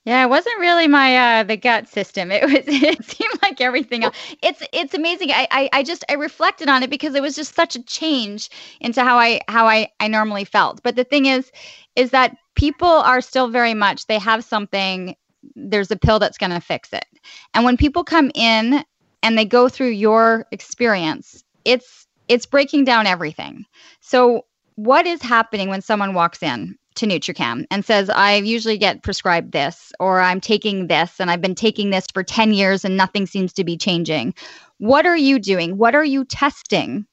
[0.08, 2.32] Yeah, it wasn't really my uh the gut system.
[2.32, 4.16] It was it seemed like everything else.
[4.42, 5.32] It's it's amazing.
[5.32, 8.48] I, I I just I reflected on it because it was just such a change
[8.80, 10.82] into how I how I I normally felt.
[10.82, 11.52] But the thing is
[11.94, 15.14] is that people are still very much they have something
[15.54, 17.04] there's a pill that's going to fix it.
[17.52, 18.82] And when people come in
[19.22, 23.66] and they go through your experience, it's it's breaking down everything.
[24.00, 29.02] So what is happening when someone walks in to Nutrichem and says, I usually get
[29.02, 32.96] prescribed this, or I'm taking this, and I've been taking this for 10 years and
[32.96, 34.34] nothing seems to be changing.
[34.78, 35.78] What are you doing?
[35.78, 37.06] What are you testing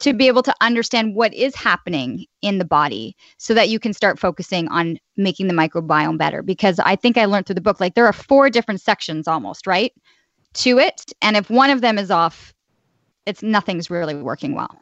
[0.00, 3.92] to be able to understand what is happening in the body so that you can
[3.92, 6.42] start focusing on making the microbiome better?
[6.42, 9.66] Because I think I learned through the book, like there are four different sections almost,
[9.66, 9.92] right?
[10.54, 11.12] To it.
[11.22, 12.52] And if one of them is off,
[13.24, 14.78] it's nothing's really working well.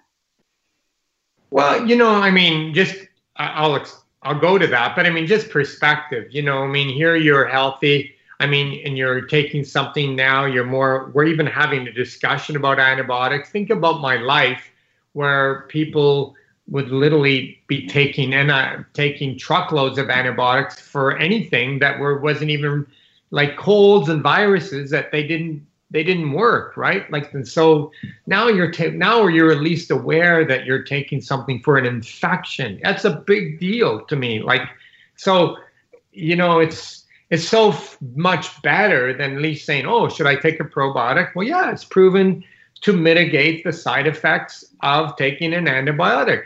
[1.50, 2.96] Well, you know, I mean, just
[3.36, 3.74] I'll
[4.22, 4.94] I'll go to that.
[4.96, 8.14] But I mean, just perspective, you know, I mean, here you're healthy.
[8.38, 12.78] I mean, and you're taking something now, you're more, we're even having a discussion about
[12.78, 13.50] antibiotics.
[13.50, 14.70] Think about my life
[15.12, 16.34] where people
[16.68, 22.50] would literally be taking and uh, taking truckloads of antibiotics for anything that were wasn't
[22.50, 22.86] even
[23.30, 27.10] like colds and viruses that they didn't they didn't work, right?
[27.10, 27.90] Like, so
[28.26, 32.80] now you're ta- now you're at least aware that you're taking something for an infection.
[32.82, 34.40] That's a big deal to me.
[34.42, 34.62] Like,
[35.16, 35.56] so
[36.12, 40.36] you know, it's it's so f- much better than at least saying, "Oh, should I
[40.36, 42.44] take a probiotic?" Well, yeah, it's proven
[42.82, 46.44] to mitigate the side effects of taking an antibiotic.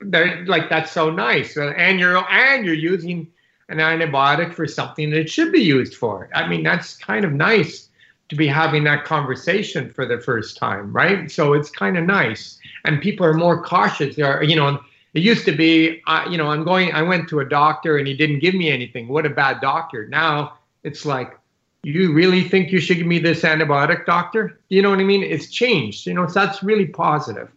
[0.00, 3.28] They're, like that's so nice, and you're and you're using
[3.68, 6.28] an antibiotic for something that it should be used for.
[6.34, 7.88] I mean, that's kind of nice
[8.34, 11.30] to be having that conversation for the first time, right?
[11.30, 14.16] So it's kind of nice, and people are more cautious.
[14.16, 14.80] They are, you know,
[15.14, 18.06] it used to be, uh, you know, I'm going, I went to a doctor and
[18.06, 19.06] he didn't give me anything.
[19.06, 20.08] What a bad doctor.
[20.08, 21.38] Now it's like,
[21.84, 24.58] you really think you should give me this antibiotic, doctor?
[24.70, 25.22] You know what I mean?
[25.22, 26.06] It's changed.
[26.06, 27.52] You know, so that's really positive.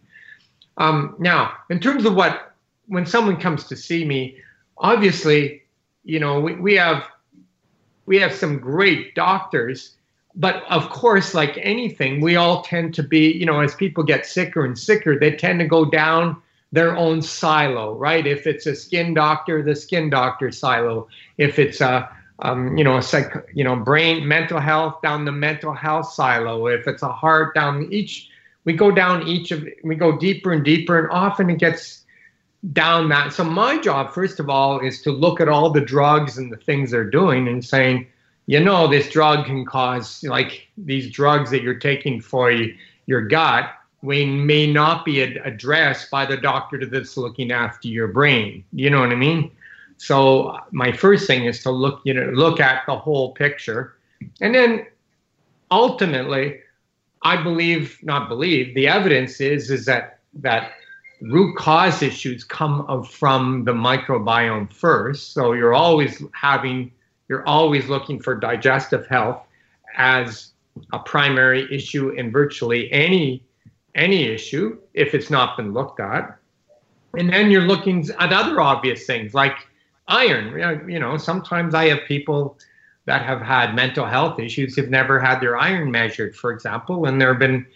[0.76, 2.54] Um, now, in terms of what,
[2.86, 4.38] when someone comes to see me,
[4.76, 5.62] obviously,
[6.04, 7.04] you know, we, we have
[8.06, 9.97] we have some great doctors
[10.34, 14.26] but of course, like anything, we all tend to be, you know, as people get
[14.26, 18.26] sicker and sicker, they tend to go down their own silo, right?
[18.26, 21.08] If it's a skin doctor, the skin doctor silo.
[21.38, 22.08] If it's a,
[22.40, 26.66] um, you know, a psych, you know, brain, mental health, down the mental health silo.
[26.66, 28.28] If it's a heart, down each,
[28.64, 32.04] we go down each of, we go deeper and deeper, and often it gets
[32.72, 33.32] down that.
[33.32, 36.56] So my job, first of all, is to look at all the drugs and the
[36.56, 38.06] things they're doing and saying,
[38.48, 42.50] you know this drug can cause like these drugs that you're taking for
[43.06, 48.08] your gut we may not be ad- addressed by the doctor that's looking after your
[48.08, 48.64] brain.
[48.72, 49.50] You know what i mean?
[49.96, 53.96] So my first thing is to look you know look at the whole picture.
[54.40, 54.86] And then
[55.70, 56.60] ultimately
[57.22, 60.72] i believe not believe the evidence is is that that
[61.20, 65.34] root cause issues come from the microbiome first.
[65.34, 66.92] So you're always having
[67.28, 69.44] you're always looking for digestive health
[69.96, 70.52] as
[70.92, 73.42] a primary issue in virtually any
[73.94, 76.38] any issue if it's not been looked at.
[77.16, 79.56] And then you're looking at other obvious things like
[80.06, 80.88] iron.
[80.88, 82.58] You know, sometimes I have people
[83.06, 87.20] that have had mental health issues who've never had their iron measured, for example, and
[87.20, 87.66] they've been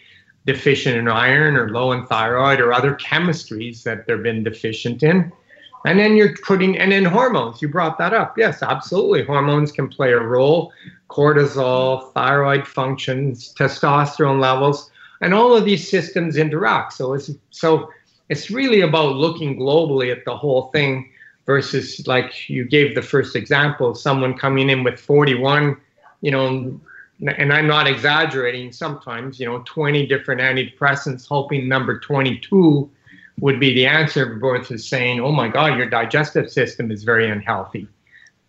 [0.45, 5.31] deficient in iron or low in thyroid or other chemistries that they've been deficient in.
[5.85, 8.37] And then you're putting, and then hormones, you brought that up.
[8.37, 9.23] Yes, absolutely.
[9.23, 10.71] Hormones can play a role
[11.09, 14.89] cortisol, thyroid functions, testosterone levels,
[15.21, 16.93] and all of these systems interact.
[16.93, 17.91] So it's, so
[18.29, 21.11] it's really about looking globally at the whole thing
[21.45, 25.77] versus like you gave the first example, someone coming in with 41,
[26.21, 26.79] you know,
[27.37, 32.89] and I'm not exaggerating sometimes, you know, 20 different antidepressants, hoping number 22
[33.39, 37.87] would be the answer versus saying, "Oh my God, your digestive system is very unhealthy,"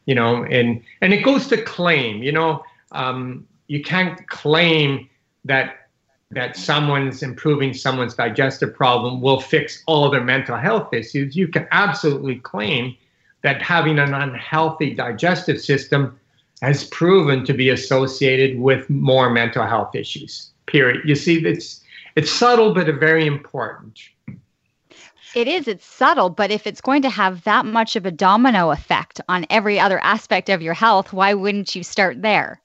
[0.07, 2.23] you know, and and it goes to claim.
[2.23, 5.09] You know, um, you can't claim
[5.44, 5.88] that
[6.31, 11.37] that someone's improving someone's digestive problem will fix all their mental health issues.
[11.37, 12.97] You can absolutely claim
[13.42, 16.18] that having an unhealthy digestive system
[16.62, 20.50] has proven to be associated with more mental health issues.
[20.67, 21.02] Period.
[21.04, 21.83] You see, it's
[22.17, 24.00] it's subtle but very important.
[25.35, 28.71] It is, it's subtle, but if it's going to have that much of a domino
[28.71, 32.61] effect on every other aspect of your health, why wouldn't you start there?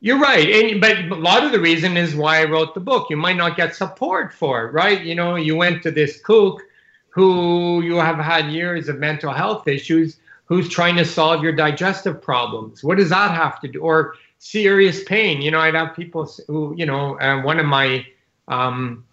[0.00, 3.08] You're right, and but a lot of the reason is why I wrote the book.
[3.10, 5.02] You might not get support for it, right?
[5.02, 6.62] You know, you went to this kook
[7.08, 12.22] who you have had years of mental health issues, who's trying to solve your digestive
[12.22, 12.84] problems.
[12.84, 13.80] What does that have to do?
[13.80, 15.42] Or serious pain.
[15.42, 18.06] You know, I'd have people who, you know, uh, one of my
[18.46, 19.04] um,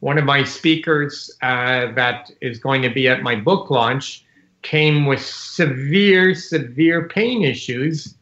[0.00, 4.24] one of my speakers uh, that is going to be at my book launch
[4.62, 8.14] came with severe, severe pain issues,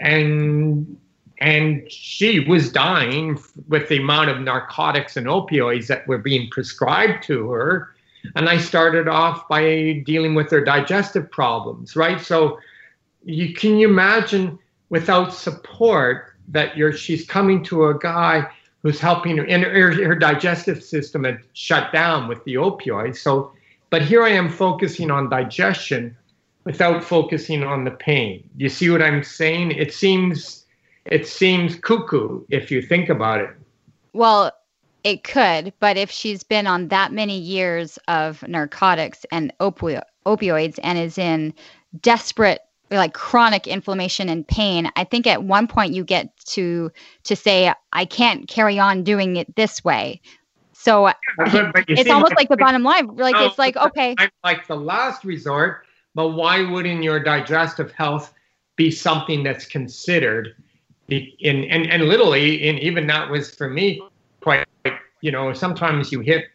[0.00, 0.98] and
[1.38, 7.24] and she was dying with the amount of narcotics and opioids that were being prescribed
[7.24, 7.94] to her.
[8.36, 12.20] And I started off by dealing with her digestive problems, right?
[12.20, 12.60] So
[13.24, 14.58] you can you imagine
[14.90, 18.48] without support that you're she's coming to a guy
[18.82, 23.18] who's helping her and her, her digestive system had shut down with the opioids.
[23.18, 23.52] So
[23.90, 26.16] but here I am focusing on digestion
[26.64, 28.48] without focusing on the pain.
[28.56, 29.72] You see what I'm saying?
[29.72, 30.64] It seems
[31.04, 33.50] it seems cuckoo if you think about it.
[34.12, 34.52] Well,
[35.04, 40.78] it could, but if she's been on that many years of narcotics and opi- opioids
[40.82, 41.52] and is in
[42.00, 42.60] desperate
[42.96, 46.90] like chronic inflammation and pain i think at one point you get to
[47.24, 50.20] to say i can't carry on doing it this way.
[50.72, 54.16] So but, uh, but it's almost like the bottom line like no, it's like okay
[54.42, 58.34] like the last resort but why wouldn't your digestive health
[58.74, 60.56] be something that's considered
[61.08, 64.02] in and, and literally and even that was for me
[64.40, 64.66] quite
[65.20, 66.46] you know sometimes you hit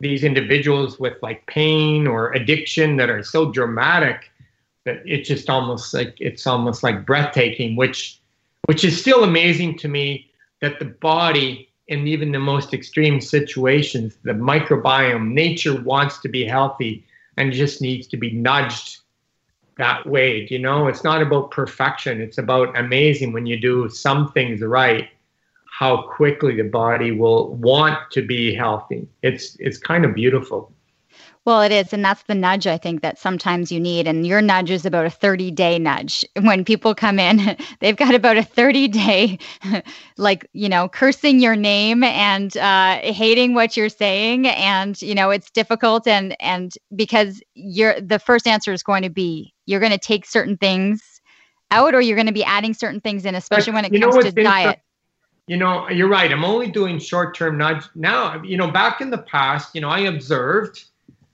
[0.00, 4.30] these individuals with like pain or addiction that are so dramatic
[4.84, 8.20] that it's just almost like it's almost like breathtaking, which
[8.66, 10.30] which is still amazing to me
[10.60, 16.44] that the body in even the most extreme situations, the microbiome, nature wants to be
[16.44, 17.04] healthy
[17.36, 19.00] and just needs to be nudged
[19.76, 20.46] that way.
[20.50, 22.20] You know, it's not about perfection.
[22.20, 25.08] It's about amazing when you do some things right,
[25.66, 29.08] how quickly the body will want to be healthy.
[29.22, 30.72] It's it's kind of beautiful.
[31.44, 31.92] Well, it is.
[31.92, 34.06] And that's the nudge I think that sometimes you need.
[34.06, 36.24] And your nudge is about a 30 day nudge.
[36.40, 39.38] When people come in, they've got about a 30 day,
[40.16, 44.46] like, you know, cursing your name and uh, hating what you're saying.
[44.46, 46.06] And, you know, it's difficult.
[46.06, 50.26] And, and because you're, the first answer is going to be you're going to take
[50.26, 51.20] certain things
[51.70, 54.24] out or you're going to be adding certain things in, especially but when it comes
[54.24, 54.80] to diet.
[55.46, 56.30] You know, you're right.
[56.30, 58.42] I'm only doing short term nudge now.
[58.42, 60.84] You know, back in the past, you know, I observed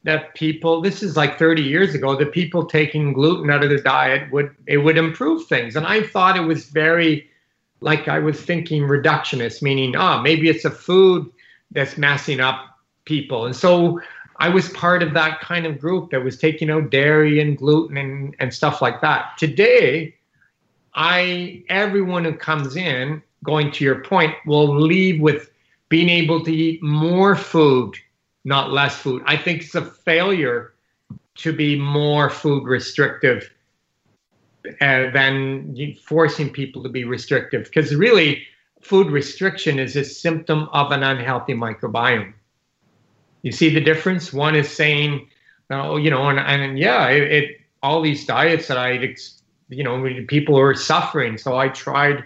[0.05, 3.83] that people this is like 30 years ago that people taking gluten out of their
[3.83, 5.77] diet would it would improve things.
[5.77, 7.29] And i thought it was very
[7.81, 11.31] like i was thinking reductionist meaning oh maybe it's a food
[11.73, 13.47] that's messing up people.
[13.47, 14.01] And so
[14.37, 17.97] i was part of that kind of group that was taking out dairy and gluten
[17.97, 19.37] and, and stuff like that.
[19.39, 20.15] Today
[20.95, 25.51] i everyone who comes in going to your point will leave with
[25.89, 27.97] being able to eat more food
[28.45, 29.23] not less food.
[29.27, 30.73] I think it's a failure
[31.37, 33.51] to be more food restrictive
[34.81, 38.43] uh, than forcing people to be restrictive because really
[38.83, 42.33] food restriction is a symptom of an unhealthy microbiome.
[43.43, 44.33] You see the difference?
[44.33, 45.29] One is saying,
[45.71, 49.15] oh, you know, and, and yeah, it, it all these diets that I,
[49.71, 51.39] you know, people are suffering.
[51.39, 52.25] So I tried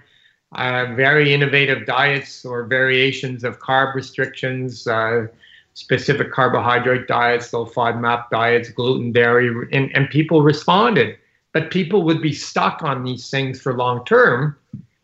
[0.52, 4.86] uh, very innovative diets or variations of carb restrictions.
[4.86, 5.26] Uh,
[5.74, 11.16] specific carbohydrate diets, low FODMAP diets, gluten, dairy, and, and people responded.
[11.52, 14.56] But people would be stuck on these things for long term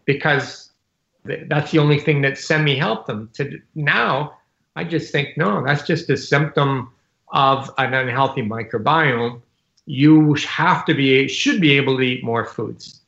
[0.05, 0.71] because
[1.25, 3.31] that's the only thing that semi helped them.
[3.35, 4.37] To now,
[4.75, 6.93] I just think no, that's just a symptom
[7.29, 9.41] of an unhealthy microbiome.
[9.87, 13.00] You have to be should be able to eat more foods.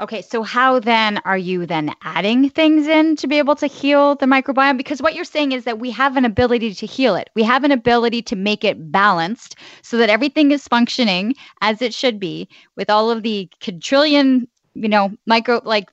[0.00, 4.14] Okay, so how then are you then adding things in to be able to heal
[4.14, 4.78] the microbiome?
[4.78, 7.28] Because what you're saying is that we have an ability to heal it.
[7.34, 11.92] We have an ability to make it balanced so that everything is functioning as it
[11.92, 15.90] should be with all of the quadrillion, you know, micro like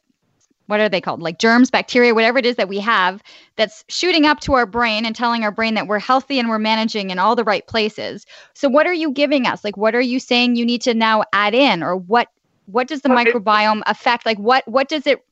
[0.67, 1.21] what are they called?
[1.21, 3.23] Like germs, bacteria, whatever it is that we have
[3.55, 6.59] that's shooting up to our brain and telling our brain that we're healthy and we're
[6.59, 8.25] managing in all the right places.
[8.53, 9.63] So what are you giving us?
[9.63, 12.27] Like what are you saying you need to now add in or what
[12.71, 14.25] what does the well, microbiome affect?
[14.25, 15.23] Like what what does it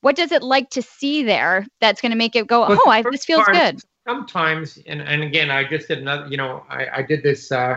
[0.00, 3.02] what does it like to see there that's going to make it go oh I,
[3.02, 3.80] this feels part, good.
[4.06, 7.76] Sometimes and, and again i just did another you know i, I did this uh,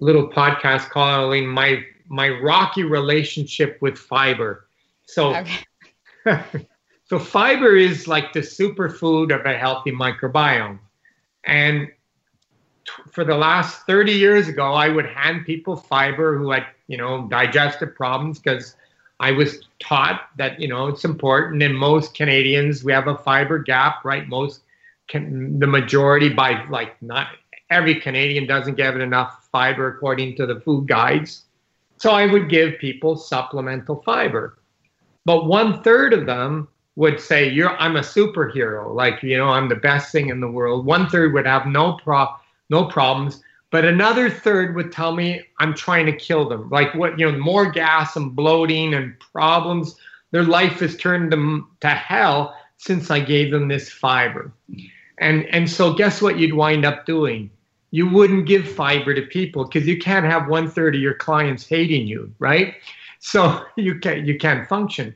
[0.00, 4.68] little podcast calling my my rocky relationship with fiber.
[5.06, 6.68] So okay.
[7.04, 10.78] so fiber is like the superfood of a healthy microbiome.
[11.44, 11.88] And
[13.10, 17.26] for the last 30 years ago, I would hand people fiber who had, you know,
[17.28, 18.76] digestive problems because
[19.18, 21.62] I was taught that you know it's important.
[21.62, 24.28] And most Canadians, we have a fiber gap, right?
[24.28, 24.62] Most
[25.08, 27.28] can, the majority by like not
[27.70, 31.44] every Canadian doesn't get enough fiber according to the food guides.
[31.98, 34.58] So I would give people supplemental fiber.
[35.24, 39.68] But one third of them would say, You're I'm a superhero, like you know, I'm
[39.68, 40.84] the best thing in the world.
[40.84, 42.28] One third would have no pro
[42.70, 43.42] no problems.
[43.70, 46.68] But another third would tell me I'm trying to kill them.
[46.70, 49.96] Like what, you know, more gas and bloating and problems.
[50.30, 54.52] Their life has turned them to hell since I gave them this fiber.
[55.18, 57.50] And and so guess what you'd wind up doing?
[57.90, 61.66] You wouldn't give fiber to people because you can't have one third of your clients
[61.66, 62.74] hating you, right?
[63.20, 65.14] So you can't you can't function.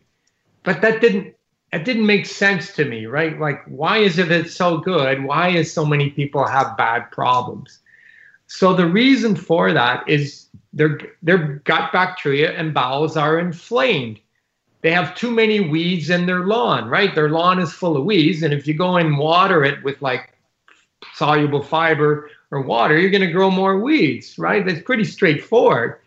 [0.62, 1.34] But that didn't
[1.72, 3.38] it didn't make sense to me, right?
[3.38, 5.24] Like, why is it it's so good?
[5.24, 7.78] Why is so many people have bad problems?
[8.48, 14.18] So the reason for that is their their gut bacteria and bowels are inflamed.
[14.82, 17.14] They have too many weeds in their lawn, right?
[17.14, 20.32] Their lawn is full of weeds, and if you go and water it with like
[21.14, 24.64] soluble fiber or water, you're going to grow more weeds, right?
[24.66, 26.00] That's pretty straightforward.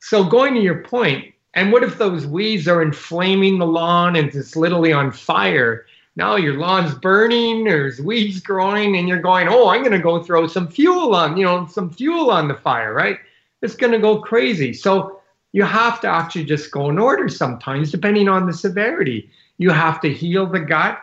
[0.00, 4.34] So going to your point, and what if those weeds are inflaming the lawn and
[4.34, 5.86] it's literally on fire?
[6.16, 10.22] now your lawn's burning, there's weeds growing, and you're going, oh, I'm going to go
[10.22, 13.18] throw some fuel on, you know, some fuel on the fire, right?
[13.62, 14.72] It's going to go crazy.
[14.72, 15.20] So
[15.52, 19.28] you have to actually just go in order sometimes, depending on the severity.
[19.58, 21.00] You have to heal the gut.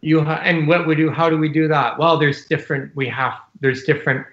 [0.00, 1.10] You ha- and what we do?
[1.10, 1.98] How do we do that?
[1.98, 2.94] Well, there's different.
[2.94, 4.24] We have there's different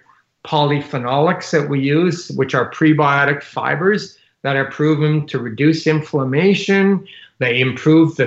[0.46, 7.08] polyphenolics that we use, which are prebiotic fibers that are proven to reduce inflammation.
[7.40, 8.26] They improve the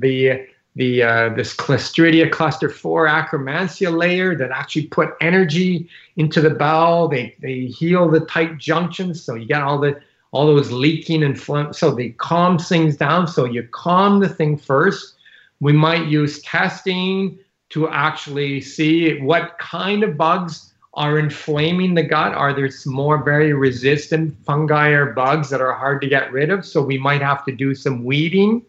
[0.00, 0.44] the
[0.74, 7.06] the uh, this Clostridia cluster 4 Akkermansia layer that actually put energy into the bowel.
[7.06, 10.00] They they heal the tight junctions, so you get all the
[10.32, 11.40] all those leaking and.
[11.72, 13.28] So they calm things down.
[13.28, 15.14] So you calm the thing first.
[15.60, 22.34] We might use testing to actually see what kind of bugs are inflaming the gut.
[22.34, 26.50] Are there some more very resistant fungi or bugs that are hard to get rid
[26.50, 26.66] of?
[26.66, 28.62] So we might have to do some weeding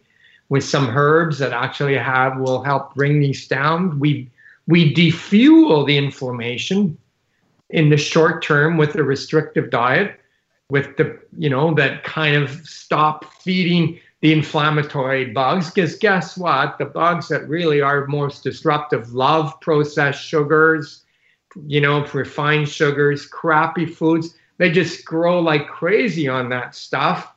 [0.50, 4.00] with some herbs that actually have will help bring these down.
[4.00, 4.30] We
[4.68, 6.98] we defuel the inflammation
[7.70, 10.20] in the short term with a restrictive diet,
[10.70, 15.72] with the you know that kind of stop feeding the inflammatory bugs.
[15.72, 16.78] Because guess what?
[16.78, 21.04] The bugs that really are most disruptive love processed sugars,
[21.68, 24.36] you know, refined sugars, crappy foods.
[24.58, 27.34] They just grow like crazy on that stuff.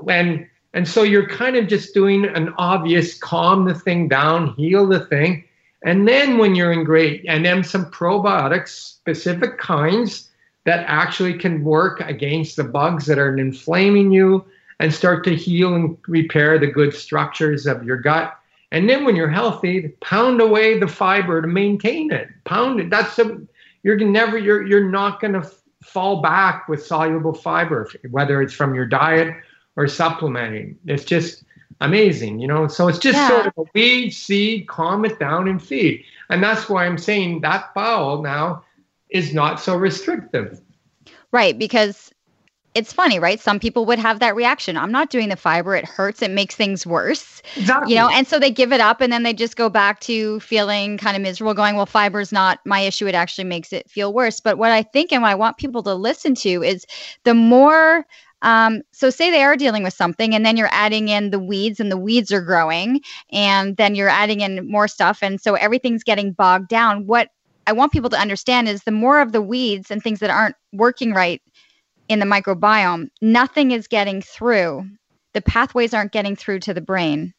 [0.00, 4.86] When and so you're kind of just doing an obvious calm the thing down, heal
[4.86, 5.44] the thing.
[5.84, 10.30] And then when you're in great, and then some probiotics, specific kinds
[10.64, 14.44] that actually can work against the bugs that are inflaming you
[14.80, 18.36] and start to heal and repair the good structures of your gut.
[18.72, 22.28] And then when you're healthy, pound away the fiber to maintain it.
[22.44, 22.90] Pound it.
[22.90, 23.40] That's a,
[23.84, 25.48] you're never, you're, you're not going to
[25.84, 29.36] fall back with soluble fiber, whether it's from your diet
[29.76, 30.78] or supplementing.
[30.86, 31.44] It's just
[31.80, 32.66] amazing, you know.
[32.66, 33.28] So it's just yeah.
[33.28, 36.04] sort of a weed, seed, calm it down, and feed.
[36.30, 38.64] And that's why I'm saying that bowel now
[39.10, 40.60] is not so restrictive.
[41.30, 42.13] Right, because
[42.74, 43.40] it's funny, right?
[43.40, 44.76] Some people would have that reaction.
[44.76, 45.76] I'm not doing the fiber.
[45.76, 46.22] It hurts.
[46.22, 47.40] It makes things worse.
[47.56, 47.92] Exactly.
[47.92, 50.40] You know, and so they give it up and then they just go back to
[50.40, 53.06] feeling kind of miserable, going, well, fiber's not my issue.
[53.06, 54.40] It actually makes it feel worse.
[54.40, 56.84] But what I think and what I want people to listen to is
[57.22, 58.04] the more
[58.42, 61.80] um, so, say they are dealing with something, and then you're adding in the weeds,
[61.80, 63.00] and the weeds are growing,
[63.32, 67.06] and then you're adding in more stuff, and so everything's getting bogged down.
[67.06, 67.30] What
[67.66, 70.56] I want people to understand is the more of the weeds and things that aren't
[70.74, 71.40] working right
[72.08, 74.88] in the microbiome, nothing is getting through.
[75.32, 77.34] The pathways aren't getting through to the brain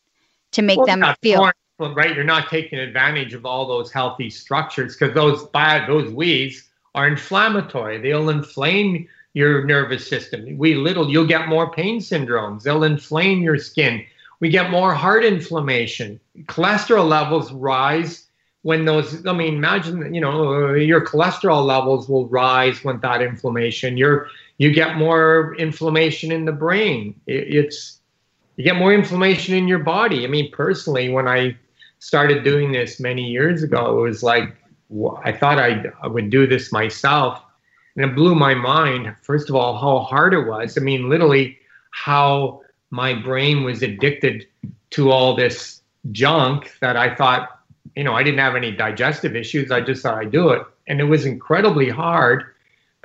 [0.51, 1.51] to make well, them feel.
[1.77, 6.63] Right, you're not taking advantage of all those healthy structures because those bad, those weeds
[6.93, 7.97] are inflammatory.
[7.97, 10.57] They'll inflame your nervous system.
[10.57, 12.63] We little, you'll get more pain syndromes.
[12.63, 14.05] They'll inflame your skin.
[14.39, 16.19] We get more heart inflammation.
[16.43, 18.25] Cholesterol levels rise
[18.61, 19.25] when those.
[19.27, 23.97] I mean, imagine you know your cholesterol levels will rise when that inflammation.
[23.97, 24.27] You're
[24.57, 27.19] you get more inflammation in the brain.
[27.27, 27.99] It, it's
[28.55, 30.23] you get more inflammation in your body.
[30.23, 31.57] I mean, personally, when I
[31.99, 34.55] started doing this many years ago, it was like
[35.23, 37.41] I thought I'd, I would do this myself
[37.95, 40.77] and it blew my mind, first of all, how hard it was.
[40.77, 41.57] I mean, literally,
[41.91, 44.45] how my brain was addicted
[44.91, 45.81] to all this
[46.11, 47.61] junk that I thought,
[47.95, 49.71] you know, I didn't have any digestive issues.
[49.71, 50.61] I just thought I'd do it.
[50.87, 52.43] And it was incredibly hard.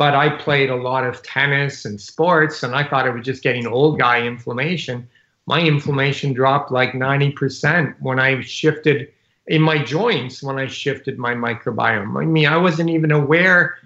[0.01, 3.43] But I played a lot of tennis and sports, and I thought it was just
[3.43, 5.07] getting old guy inflammation.
[5.45, 9.13] my inflammation dropped like 90% when I shifted
[9.47, 12.19] in my joints when I shifted my microbiome.
[12.19, 13.77] I mean, I wasn't even aware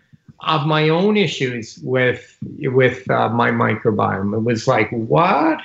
[0.47, 4.35] of my own issues with with uh, my microbiome.
[4.35, 5.59] It was like, what?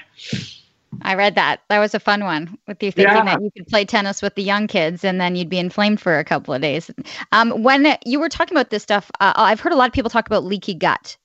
[1.02, 1.62] I read that.
[1.70, 3.26] That was a fun one with you thinking yeah.
[3.26, 6.18] that you could play tennis with the young kids and then you'd be inflamed for
[6.18, 6.90] a couple of days.
[7.32, 10.10] Um, when you were talking about this stuff, uh, I've heard a lot of people
[10.10, 11.16] talk about leaky gut.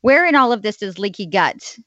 [0.00, 1.78] Where in all of this does leaky gut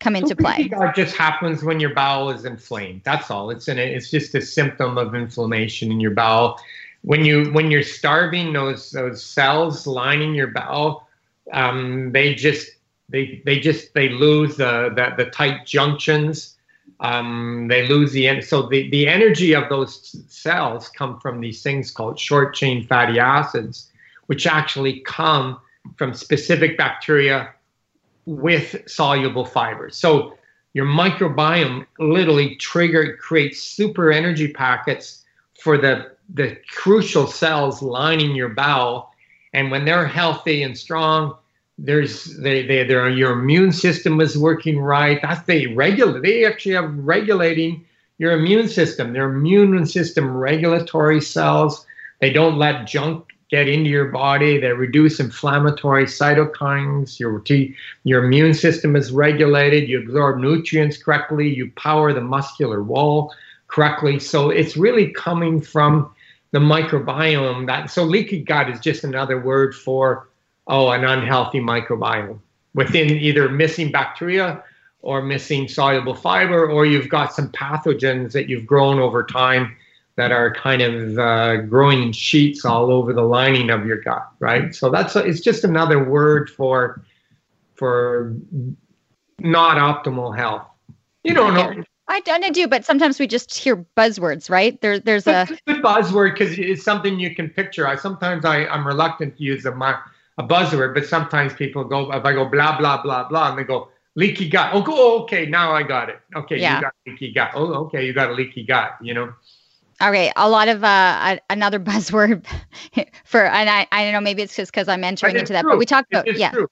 [0.00, 0.56] come into so play?
[0.58, 3.02] Leaky gut just happens when your bowel is inflamed.
[3.04, 3.50] That's all.
[3.50, 6.58] It's an, it's just a symptom of inflammation in your bowel.
[7.02, 11.06] When you when you're starving, those those cells lining your bowel,
[11.52, 12.68] um, they just
[13.08, 16.55] they they just they lose the the, the tight junctions
[17.00, 21.62] um, they lose the en- so the, the energy of those cells come from these
[21.62, 23.90] things called short chain fatty acids
[24.26, 25.60] which actually come
[25.96, 27.52] from specific bacteria
[28.26, 29.96] with soluble fibers.
[29.96, 30.36] So
[30.74, 35.24] your microbiome literally trigger creates super energy packets
[35.60, 39.12] for the the crucial cells lining your bowel.
[39.54, 41.36] And when they're healthy and strong
[41.78, 45.20] there's they, they they your immune system is working right.
[45.20, 46.22] That's they regulate.
[46.22, 47.84] They actually have regulating
[48.18, 49.12] your immune system.
[49.12, 51.84] Their immune system regulatory cells.
[52.20, 54.58] They don't let junk get into your body.
[54.58, 57.20] They reduce inflammatory cytokines.
[57.20, 57.44] Your
[58.04, 59.88] your immune system is regulated.
[59.88, 61.48] You absorb nutrients correctly.
[61.48, 63.34] You power the muscular wall
[63.68, 64.18] correctly.
[64.18, 66.10] So it's really coming from
[66.52, 67.66] the microbiome.
[67.66, 70.28] That so leaky gut is just another word for
[70.66, 72.38] oh, an unhealthy microbiome
[72.74, 74.62] within either missing bacteria
[75.00, 79.76] or missing soluble fiber, or you've got some pathogens that you've grown over time
[80.16, 84.26] that are kind of uh, growing in sheets all over the lining of your gut,
[84.40, 84.74] right?
[84.74, 87.02] So that's a, it's just another word for
[87.74, 88.34] for
[89.38, 90.66] not optimal health.
[91.22, 91.84] You don't know.
[92.08, 94.80] I don't I do, but sometimes we just hear buzzwords, right?
[94.80, 97.86] There, there's a, a buzzword because it's something you can picture.
[97.86, 99.74] I sometimes I, I'm reluctant to use a
[100.38, 103.64] a buzzword, but sometimes people go, if I go blah, blah, blah, blah, and they
[103.64, 104.70] go, leaky gut.
[104.72, 106.20] Oh, go, okay, now I got it.
[106.34, 106.76] Okay, yeah.
[106.76, 107.50] you got leaky gut.
[107.54, 109.32] Oh, okay, you got a leaky gut, you know?
[110.02, 112.44] Okay, a lot of uh, another buzzword
[113.24, 115.78] for, and I, I don't know, maybe it's just because I'm entering into that, but
[115.78, 116.50] we talked about, yeah.
[116.50, 116.68] True.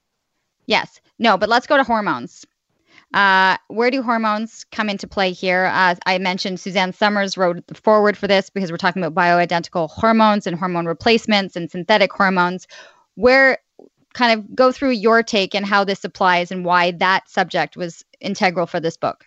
[0.67, 2.47] Yes, no, but let's go to hormones.
[3.13, 5.71] Uh, where do hormones come into play here?
[5.73, 9.89] Uh, I mentioned Suzanne Somers wrote the foreword for this because we're talking about bioidentical
[9.89, 12.67] hormones and hormone replacements and synthetic hormones
[13.15, 13.59] where
[14.15, 18.05] kind of go through your take and how this applies and why that subject was
[18.21, 19.25] integral for this book.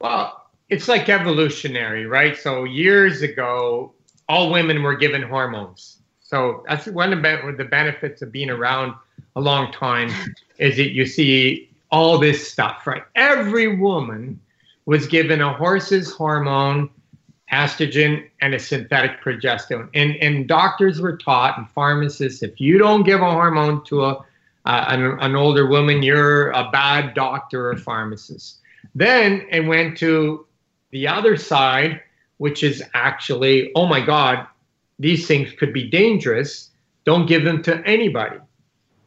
[0.00, 2.36] Well, it's like evolutionary, right?
[2.36, 3.94] So years ago,
[4.28, 5.98] all women were given hormones.
[6.20, 7.22] So that's one of
[7.56, 8.94] the benefits of being around
[9.36, 10.10] a long time
[10.58, 13.02] is that you see all this stuff, right?
[13.14, 14.40] Every woman
[14.86, 16.90] was given a horse's hormone
[17.52, 19.88] estrogen and a synthetic progesterone.
[19.94, 24.24] And, and doctors were taught and pharmacists, if you don't give a hormone to a,
[24.64, 28.60] uh, an, an older woman, you're a bad doctor or pharmacist.
[28.94, 30.46] Then it went to
[30.90, 32.00] the other side,
[32.38, 34.46] which is actually, oh my God,
[34.98, 36.70] these things could be dangerous.
[37.04, 38.38] Don't give them to anybody.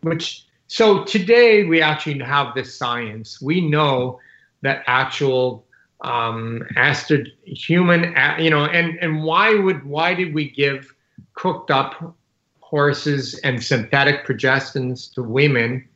[0.02, 3.42] Which so today we actually have this science.
[3.42, 4.20] We know
[4.62, 5.66] that actual
[6.02, 10.93] um, astrid human, you know, and and why would why did we give
[11.34, 12.16] cooked up
[12.60, 15.88] horses and synthetic progestins to women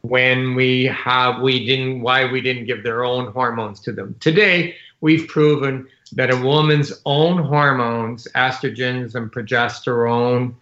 [0.00, 4.16] when we have we didn't why we didn't give their own hormones to them?
[4.20, 10.54] Today we've proven that a woman's own hormones estrogens and progesterone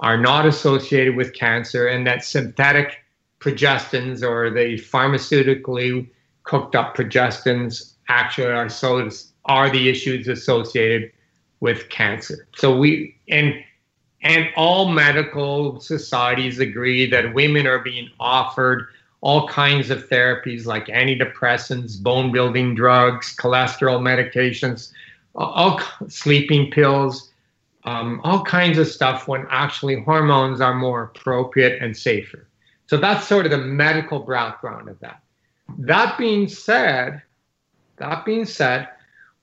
[0.00, 3.04] are not associated with cancer and that synthetic
[3.40, 6.08] progestins or the pharmaceutically
[6.44, 9.08] cooked up progestins actually are so
[9.44, 11.12] are the issues associated
[11.60, 12.46] with cancer.
[12.56, 13.54] So we and
[14.22, 18.88] and all medical societies agree that women are being offered
[19.20, 24.92] all kinds of therapies like antidepressants, bone building drugs, cholesterol medications,
[25.34, 27.30] all sleeping pills,
[27.84, 32.46] um, all kinds of stuff when actually hormones are more appropriate and safer.
[32.86, 35.22] So that's sort of the medical background of that.
[35.78, 37.22] That being said,
[37.96, 38.88] that being said,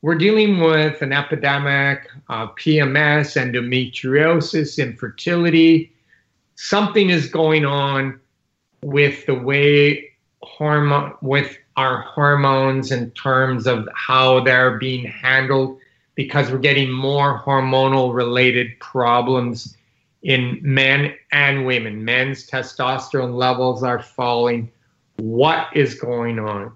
[0.01, 5.93] we're dealing with an epidemic of PMS, endometriosis, infertility.
[6.56, 8.20] Something is going on
[8.82, 15.80] with the way hormone with our hormones in terms of how they're being handled
[16.16, 19.76] because we're getting more hormonal related problems
[20.22, 22.06] in men and women.
[22.06, 24.72] Men's testosterone levels are falling.
[25.16, 26.74] What is going on?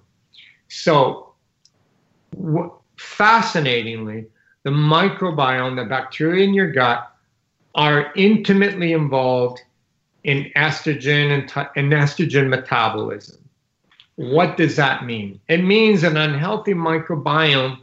[0.70, 1.27] So
[2.98, 4.28] fascinatingly,
[4.64, 7.12] the microbiome, the bacteria in your gut,
[7.76, 9.62] are intimately involved
[10.24, 13.38] in estrogen and, t- and estrogen metabolism.
[14.16, 15.40] What does that mean?
[15.48, 17.80] It means an unhealthy microbiome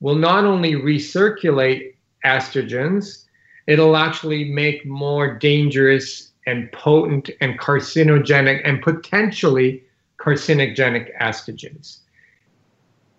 [0.00, 1.94] will not only recirculate
[2.24, 3.24] estrogens,
[3.66, 9.82] it'll actually make more dangerous and potent and carcinogenic and potentially
[10.18, 12.00] carcinogenic estrogens.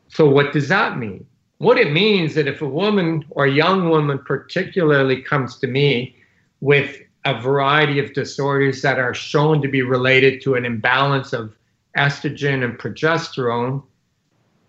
[0.09, 1.25] So, what does that mean?
[1.59, 5.67] What it means is that if a woman or a young woman particularly comes to
[5.67, 6.15] me
[6.61, 11.55] with a variety of disorders that are shown to be related to an imbalance of
[11.97, 13.83] estrogen and progesterone,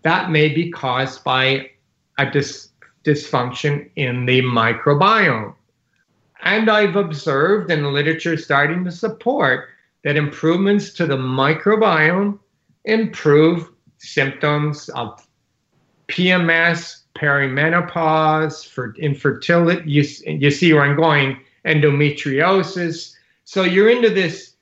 [0.01, 1.69] that may be caused by
[2.17, 2.69] a dis-
[3.05, 5.53] dysfunction in the microbiome.
[6.41, 9.69] And I've observed in the literature starting to support
[10.03, 12.39] that improvements to the microbiome
[12.85, 15.25] improve symptoms of
[16.09, 19.89] PMS, perimenopause, for infertility.
[19.89, 23.13] You, you see where I'm going, endometriosis.
[23.45, 24.53] So you're into this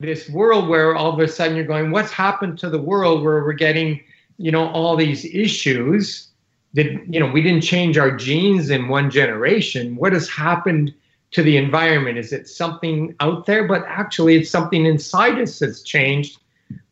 [0.00, 3.44] this world where all of a sudden you're going, what's happened to the world where
[3.44, 4.00] we're getting,
[4.38, 6.28] you know, all these issues?
[6.74, 9.96] Did you know we didn't change our genes in one generation?
[9.96, 10.94] What has happened
[11.32, 12.16] to the environment?
[12.16, 13.68] Is it something out there?
[13.68, 16.38] But actually, it's something inside us that's changed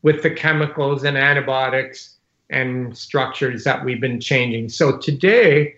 [0.02, 2.17] with the chemicals and antibiotics
[2.50, 4.68] and structures that we've been changing.
[4.68, 5.74] So today,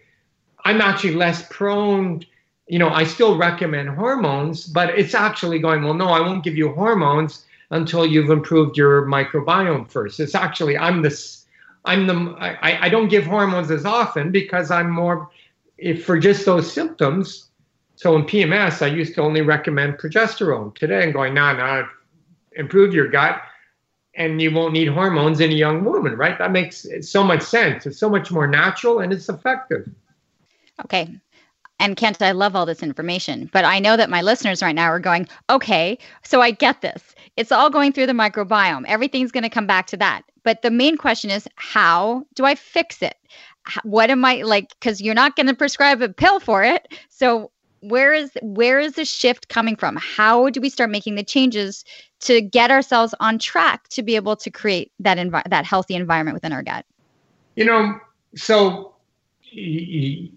[0.65, 2.25] I'm actually less prone.
[2.69, 6.57] You know, I still recommend hormones, but it's actually going, well, no, I won't give
[6.57, 10.21] you hormones until you've improved your microbiome first.
[10.21, 11.47] It's actually, I'm this,
[11.85, 15.31] I'm the, I, I don't give hormones as often because I'm more,
[15.79, 17.49] if for just those symptoms.
[17.97, 20.75] So in PMS, I used to only recommend progesterone.
[20.75, 21.85] Today I'm going, nah, nah,
[22.53, 23.43] improve your gut
[24.21, 26.37] and you won't need hormones in a young woman, right?
[26.37, 27.87] That makes so much sense.
[27.87, 29.89] It's so much more natural and it's effective.
[30.85, 31.09] Okay.
[31.79, 34.91] And Kent, I love all this information, but I know that my listeners right now
[34.91, 37.15] are going, okay, so I get this.
[37.39, 38.85] It's all going through the microbiome.
[38.87, 40.21] Everything's going to come back to that.
[40.43, 43.17] But the main question is, how do I fix it?
[43.85, 44.69] What am I like?
[44.79, 46.93] Because you're not going to prescribe a pill for it.
[47.09, 47.51] So
[47.81, 49.97] where is where is the shift coming from?
[49.97, 51.85] How do we start making the changes
[52.21, 56.35] to get ourselves on track to be able to create that envi- that healthy environment
[56.35, 56.85] within our gut?
[57.57, 57.99] You know
[58.37, 58.95] so
[59.53, 60.31] the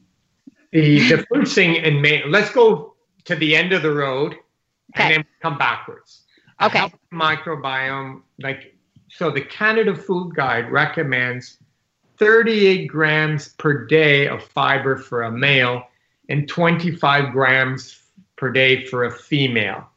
[0.72, 4.36] the first thing in May, let's go to the end of the road
[4.96, 5.04] okay.
[5.04, 6.22] and then come backwards.
[6.62, 6.92] Okay.
[7.12, 8.76] microbiome like
[9.10, 11.58] so the canada food guide recommends
[12.18, 15.84] 38 grams per day of fiber for a male
[16.30, 18.02] and 25 grams
[18.36, 19.88] per day for a female.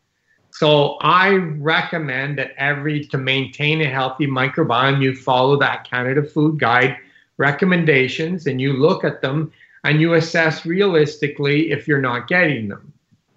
[0.50, 6.58] So I recommend that every to maintain a healthy microbiome, you follow that Canada Food
[6.58, 6.96] Guide
[7.36, 9.52] recommendations and you look at them
[9.84, 12.92] and you assess realistically if you're not getting them.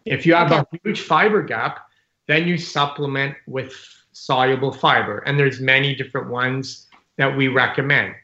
[0.05, 1.89] If you have a huge fiber gap,
[2.27, 3.75] then you supplement with
[4.13, 5.19] soluble fiber.
[5.19, 6.87] And there's many different ones
[7.17, 8.15] that we recommend.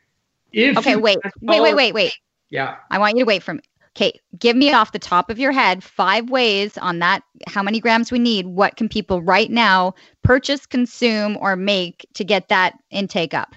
[0.52, 2.18] If okay, wait, wait, wait, wait, wait.
[2.50, 2.78] Yeah.
[2.90, 3.62] I want you to wait for me.
[3.96, 7.80] Okay, give me off the top of your head five ways on that, how many
[7.80, 8.46] grams we need.
[8.46, 13.56] What can people right now purchase, consume, or make to get that intake up?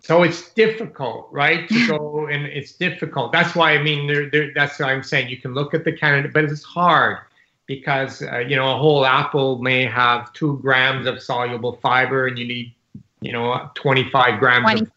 [0.00, 1.68] So it's difficult, right?
[1.68, 3.30] To go and it's difficult.
[3.30, 5.92] That's why I mean, there, there, that's what I'm saying you can look at the
[5.92, 7.18] candidate, but it's hard
[7.66, 12.36] because uh, you know a whole apple may have two grams of soluble fiber, and
[12.36, 12.74] you need
[13.20, 14.80] you know 25 grams 20.
[14.80, 14.90] of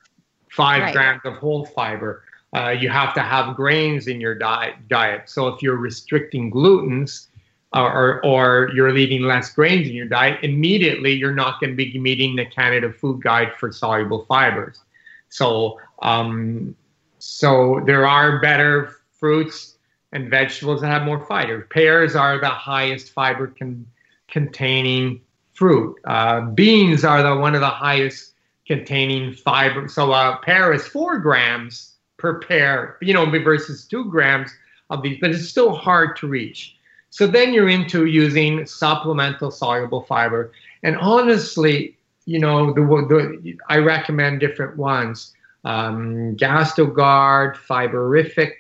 [0.50, 0.94] five right.
[0.94, 2.23] grams of whole fiber
[2.56, 5.30] uh, you have to have grains in your diet.
[5.30, 7.28] So if you're restricting glutens
[7.74, 11.76] or, or, or you're leaving less grains in your diet, immediately you're not going to
[11.76, 14.82] be meeting the Canada Food Guide for soluble fibers.
[15.30, 16.76] So um,
[17.18, 19.78] so there are better fruits
[20.12, 21.62] and vegetables that have more fiber.
[21.62, 23.88] Pears are the highest fiber con-
[24.28, 25.22] containing
[25.54, 25.96] fruit.
[26.04, 28.34] Uh, beans are the one of the highest
[28.68, 29.88] containing fiber.
[29.88, 31.93] So a pear is four grams
[32.24, 34.50] per pear, you know, versus two grams
[34.90, 36.78] of these, but it's still hard to reach.
[37.10, 40.54] So then you're into using supplemental soluble fiber.
[40.84, 45.34] And honestly, you know, the, the I recommend different ones.
[45.66, 48.54] Um, Gastrogard, Fiberific,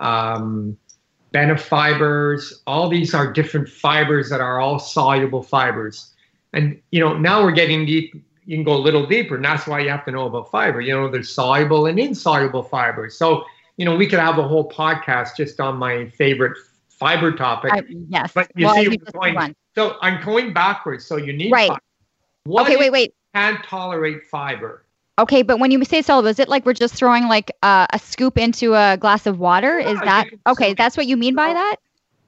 [0.00, 0.78] um,
[1.32, 6.12] Benefibers, all these are different fibers that are all soluble fibers.
[6.52, 9.66] And, you know, now we're getting deep you can go a little deeper, and that's
[9.66, 10.80] why you have to know about fiber.
[10.80, 13.16] You know, there's soluble and insoluble fibers.
[13.16, 13.44] So,
[13.76, 16.56] you know, we could have a whole podcast just on my favorite
[16.88, 17.72] fiber topic.
[18.08, 18.32] Yes.
[18.34, 21.06] But you well, see, going, so I'm going backwards.
[21.06, 21.68] So you need right.
[21.68, 21.80] Fiber.
[22.44, 23.14] What okay, wait, wait.
[23.34, 24.84] Can't tolerate fiber.
[25.18, 27.98] Okay, but when you say soluble, is it like we're just throwing like uh, a
[27.98, 29.78] scoop into a glass of water?
[29.78, 30.72] Yeah, is that okay?
[30.72, 31.76] That's what you mean by that?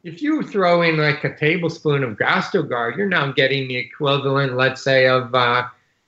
[0.05, 4.83] If you throw in like a tablespoon of Gastrogard, you're now getting the equivalent, let's
[4.83, 5.65] say, of uh,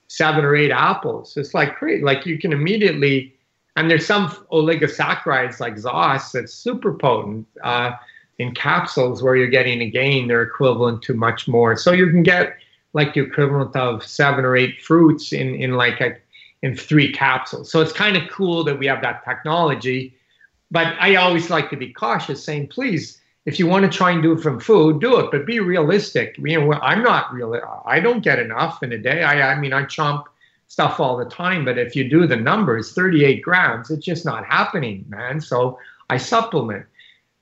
[0.07, 1.35] seven or eight apples.
[1.37, 2.03] It's like great.
[2.03, 3.33] Like you can immediately,
[3.75, 7.91] and there's some oligosaccharides like ZOS that's super potent uh,
[8.37, 11.75] in capsules where you're getting again they're equivalent to much more.
[11.75, 12.57] So you can get
[12.93, 16.15] like the equivalent of seven or eight fruits in in like a
[16.61, 17.71] in three capsules.
[17.71, 20.15] So it's kind of cool that we have that technology.
[20.71, 24.23] But I always like to be cautious, saying, please, if you want to try and
[24.23, 26.35] do it from food, do it, but be realistic.
[26.37, 27.59] You know, I'm not real.
[27.85, 29.23] I don't get enough in a day.
[29.23, 30.25] I, I mean, I chomp
[30.67, 34.45] stuff all the time, but if you do the numbers, 38 grams, it's just not
[34.45, 35.39] happening, man.
[35.39, 35.77] So
[36.09, 36.85] I supplement.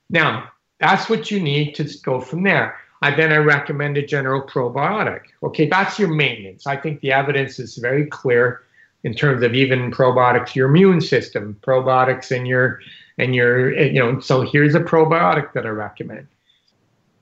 [0.09, 0.49] Now,
[0.79, 2.77] that's what you need to go from there.
[3.01, 5.21] I then I recommend a general probiotic.
[5.41, 6.67] Okay, that's your maintenance.
[6.67, 8.63] I think the evidence is very clear
[9.03, 12.79] in terms of even probiotics, your immune system, probiotics in your
[13.17, 14.19] and you're you know.
[14.19, 16.27] So here's a probiotic that I recommend.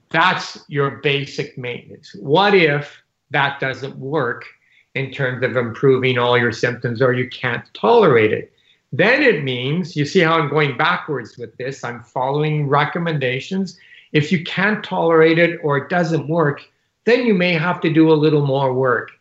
[0.09, 2.15] That's your basic maintenance.
[2.19, 4.45] What if that doesn't work
[4.93, 8.51] in terms of improving all your symptoms or you can't tolerate it?
[8.91, 13.79] Then it means, you see how I'm going backwards with this, I'm following recommendations.
[14.11, 16.61] If you can't tolerate it or it doesn't work,
[17.05, 19.11] then you may have to do a little more work.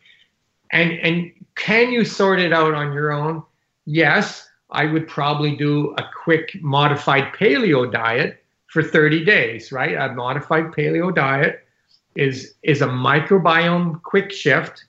[0.72, 3.44] And, and can you sort it out on your own?
[3.86, 9.96] Yes, I would probably do a quick modified paleo diet for 30 days, right?
[9.96, 11.66] A modified paleo diet
[12.14, 14.84] is is a microbiome quick shift,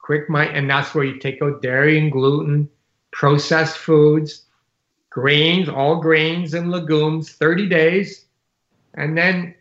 [0.00, 2.68] quick mi- and that's where you take out dairy and gluten,
[3.12, 4.44] processed foods,
[5.10, 8.26] grains, all grains and legumes, 30 days.
[8.94, 9.54] And then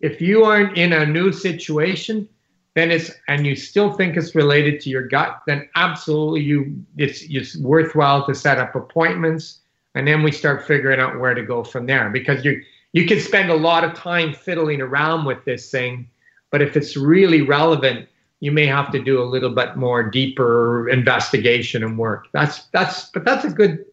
[0.00, 2.28] if you aren't in a new situation,
[2.74, 7.22] then it's and you still think it's related to your gut, then absolutely you it's
[7.28, 9.60] it's worthwhile to set up appointments
[9.94, 12.62] and then we start figuring out where to go from there because you
[12.92, 16.08] you can spend a lot of time fiddling around with this thing,
[16.50, 18.08] but if it's really relevant,
[18.40, 22.26] you may have to do a little bit more deeper investigation and work.
[22.32, 23.84] That's that's but that's a good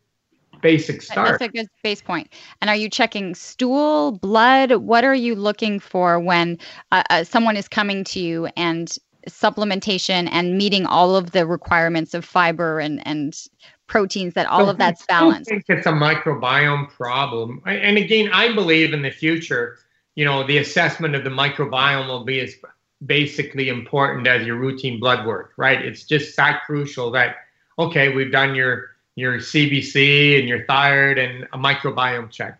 [0.61, 1.39] basic start.
[1.39, 2.33] That's a good base point.
[2.61, 4.71] And are you checking stool, blood?
[4.73, 6.57] What are you looking for when
[6.91, 8.95] uh, uh, someone is coming to you and
[9.29, 13.37] supplementation and meeting all of the requirements of fiber and and
[13.87, 15.49] proteins that all So of that's balanced.
[15.49, 17.61] I think it's a microbiome problem.
[17.65, 19.77] I- And again, I believe in the future,
[20.15, 22.55] you know, the assessment of the microbiome will be as
[23.05, 25.83] basically important as your routine blood work, right?
[25.83, 27.35] It's just that crucial that
[27.79, 32.59] okay, we've done your your CBC and your thyroid and a microbiome check.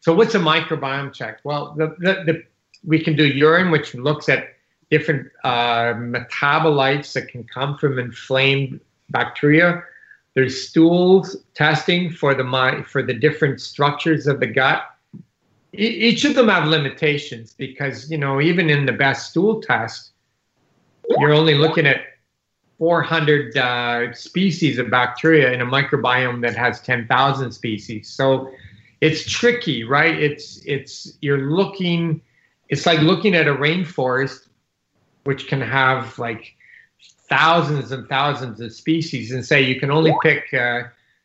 [0.00, 1.40] So what's a microbiome check?
[1.44, 2.42] Well, the, the, the
[2.82, 4.54] we can do urine, which looks at
[4.90, 8.80] different uh, metabolites that can come from inflamed
[9.10, 9.82] bacteria.
[10.32, 14.84] There's stools testing for the for the different structures of the gut.
[15.74, 20.12] E- each of them have limitations because you know even in the best stool test,
[21.18, 22.00] you're only looking at
[22.78, 28.08] 400 uh, species of bacteria in a microbiome that has 10,000 species.
[28.08, 28.50] So
[29.00, 30.20] it's tricky, right?
[30.20, 32.20] It's it's you're looking.
[32.68, 34.48] It's like looking at a rainforest,
[35.24, 36.56] which can have like
[37.28, 40.82] thousands and thousands of species, and say you can only pick, uh,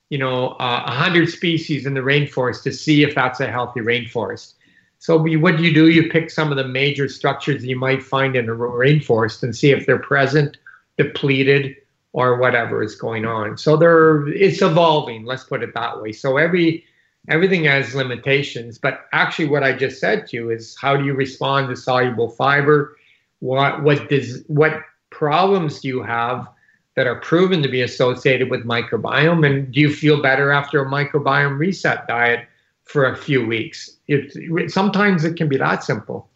[0.10, 3.80] you know, uh, a hundred species in the rainforest to see if that's a healthy
[3.80, 4.54] rainforest.
[5.00, 5.90] So we, what do you do?
[5.90, 9.72] You pick some of the major structures you might find in a rainforest and see
[9.72, 10.58] if they're present,
[10.98, 11.76] depleted,
[12.14, 13.58] or whatever is going on.
[13.58, 15.26] So they're it's evolving.
[15.26, 16.12] Let's put it that way.
[16.12, 16.86] So every
[17.28, 21.14] everything has limitations, but actually, what I just said to you is how do you
[21.14, 22.98] respond to soluble fiber?
[23.40, 26.48] What what does what problems do you have
[26.96, 29.46] that are proven to be associated with microbiome?
[29.46, 32.48] And do you feel better after a microbiome reset diet
[32.84, 33.98] for a few weeks?
[34.08, 36.30] It, sometimes it can be that simple.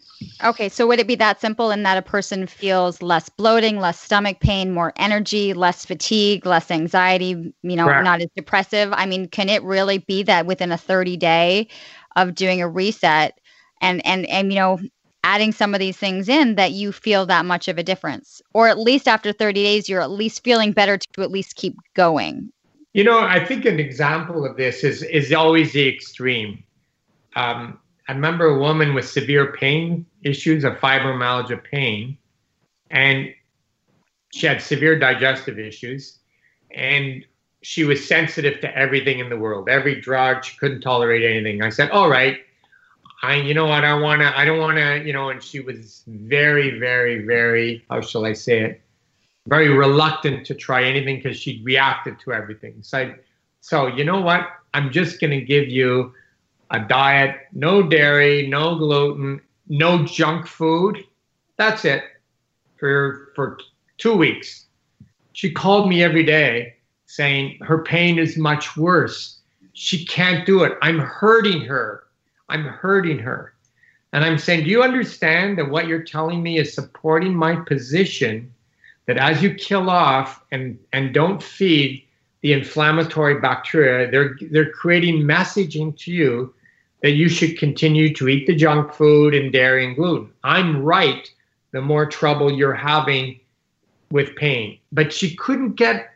[0.43, 3.99] Okay, so would it be that simple in that a person feels less bloating, less
[3.99, 8.03] stomach pain, more energy, less fatigue, less anxiety, you know, Correct.
[8.03, 8.93] not as depressive?
[8.93, 11.67] I mean, can it really be that within a 30 day
[12.15, 13.39] of doing a reset
[13.81, 14.79] and and and you know,
[15.23, 18.41] adding some of these things in that you feel that much of a difference?
[18.53, 21.75] Or at least after 30 days you're at least feeling better to at least keep
[21.95, 22.51] going.
[22.93, 26.63] You know, I think an example of this is is always the extreme.
[27.35, 32.17] Um, I remember a woman with severe pain issues of fibromyalgia pain,
[32.89, 33.33] and
[34.33, 36.19] she had severe digestive issues,
[36.71, 37.25] and
[37.61, 40.45] she was sensitive to everything in the world, every drug.
[40.45, 41.61] She couldn't tolerate anything.
[41.61, 42.39] I said, "All right,
[43.23, 43.83] I, you know what?
[43.83, 44.37] I want to.
[44.37, 45.03] I don't want to.
[45.05, 47.83] You know." And she was very, very, very.
[47.89, 48.81] How shall I say it?
[49.47, 52.75] very reluctant to try anything because she'd reacted to everything.
[52.81, 53.13] So,
[53.61, 54.49] so you know what?
[54.73, 56.13] I'm just going to give you
[56.71, 61.03] a diet, no dairy, no gluten, no junk food.
[61.57, 62.03] That's it
[62.77, 63.59] for for
[63.97, 64.65] two weeks.
[65.33, 69.39] She called me every day saying her pain is much worse.
[69.73, 70.77] She can't do it.
[70.81, 72.03] I'm hurting her.
[72.49, 73.53] I'm hurting her.
[74.13, 78.53] And I'm saying, do you understand that what you're telling me is supporting my position
[79.05, 82.03] that as you kill off and, and don't feed
[82.41, 86.53] the inflammatory bacteria, they're, they're creating messaging to you
[87.01, 90.31] that you should continue to eat the junk food and dairy and gluten.
[90.43, 91.29] I'm right,
[91.71, 93.39] the more trouble you're having
[94.11, 94.79] with pain.
[94.91, 96.11] But she couldn't get,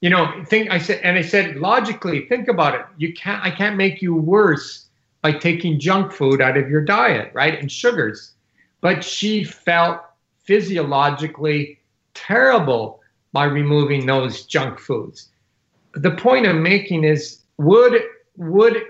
[0.00, 2.82] you know, think I said and I said logically, think about it.
[2.98, 4.86] You can't I can't make you worse
[5.22, 7.58] by taking junk food out of your diet, right?
[7.58, 8.32] And sugars.
[8.80, 10.00] But she felt
[10.44, 11.78] physiologically
[12.14, 13.00] terrible
[13.32, 15.28] by removing those junk foods.
[15.94, 18.02] The point I'm making is would
[18.36, 18.82] would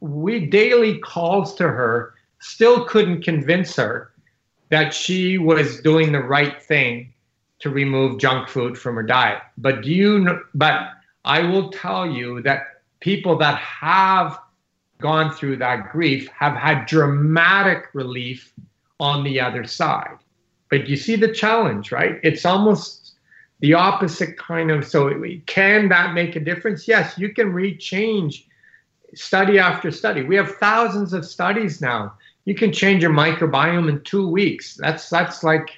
[0.00, 4.12] we daily calls to her still couldn't convince her
[4.70, 7.12] that she was doing the right thing
[7.58, 9.42] to remove junk food from her diet.
[9.58, 10.92] But do you know, but
[11.24, 14.38] I will tell you that people that have
[14.98, 18.52] gone through that grief have had dramatic relief
[18.98, 20.18] on the other side.
[20.70, 22.20] But you see the challenge, right?
[22.22, 23.14] It's almost
[23.60, 24.86] the opposite kind of.
[24.86, 25.12] So,
[25.46, 26.86] can that make a difference?
[26.86, 28.44] Yes, you can rechange
[29.14, 30.22] study after study.
[30.22, 32.14] We have thousands of studies now.
[32.44, 34.76] You can change your microbiome in two weeks.
[34.76, 35.70] That's that's like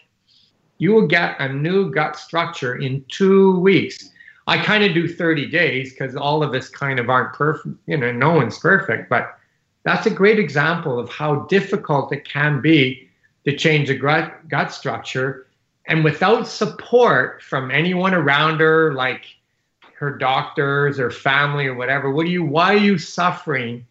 [0.79, 4.11] you will get a new gut structure in two weeks.
[4.47, 7.77] I kind of do 30 days because all of us kind of aren't perfect.
[7.87, 9.39] You know, no one's perfect, but
[9.85, 13.09] that's a great example of how difficult it can be
[13.45, 15.47] to change a gut, gut structure.
[15.87, 19.25] And without support from anyone around her, like
[20.03, 23.87] her doctors or family or whatever, what do you, why are you suffering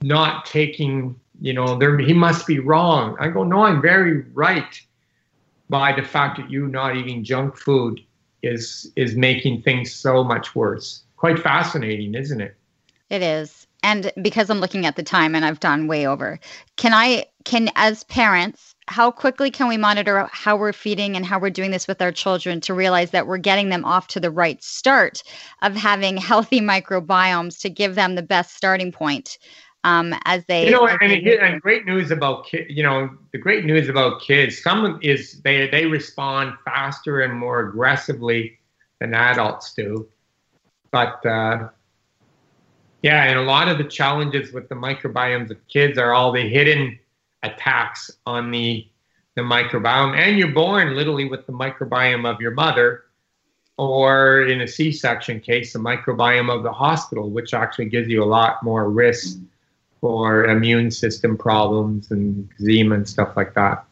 [0.00, 3.16] not taking, you know, there, he must be wrong.
[3.18, 4.80] I go, no, I'm very right
[5.68, 8.00] by the fact that you not eating junk food
[8.44, 11.02] is is making things so much worse.
[11.16, 12.54] Quite fascinating, isn't it?
[13.10, 13.66] It is.
[13.82, 16.38] And because I'm looking at the time and I've done way over,
[16.76, 21.38] can I can as parents, how quickly can we monitor how we're feeding and how
[21.38, 24.30] we're doing this with our children to realize that we're getting them off to the
[24.30, 25.22] right start
[25.62, 29.38] of having healthy microbiomes to give them the best starting point
[29.84, 30.66] um, as they.
[30.66, 32.66] You know, and, and great news about kids.
[32.68, 34.62] You know, the great news about kids.
[34.62, 38.58] Some is they they respond faster and more aggressively
[39.00, 40.08] than adults do,
[40.90, 41.24] but.
[41.24, 41.68] Uh,
[43.02, 46.48] yeah, and a lot of the challenges with the microbiomes of kids are all the
[46.48, 46.98] hidden
[47.46, 48.86] attacks on the
[49.36, 53.04] the microbiome, and you're born literally with the microbiome of your mother,
[53.76, 58.24] or in a C-section case, the microbiome of the hospital, which actually gives you a
[58.24, 59.38] lot more risk
[60.00, 63.84] for immune system problems and eczema and stuff like that.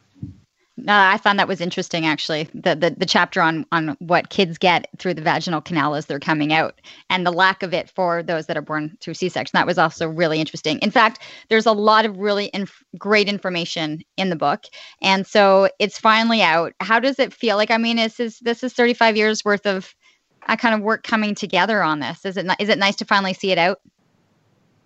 [0.77, 2.49] No, I found that was interesting actually.
[2.53, 6.19] The, the the chapter on on what kids get through the vaginal canal as they're
[6.19, 9.57] coming out and the lack of it for those that are born through C-section.
[9.57, 10.79] That was also really interesting.
[10.79, 11.19] In fact,
[11.49, 14.65] there's a lot of really inf- great information in the book.
[15.01, 16.73] And so it's finally out.
[16.81, 17.55] How does it feel?
[17.55, 19.95] Like I mean, this is this is 35 years worth of
[20.47, 22.25] uh, kind of work coming together on this.
[22.25, 23.79] Is it is it nice to finally see it out?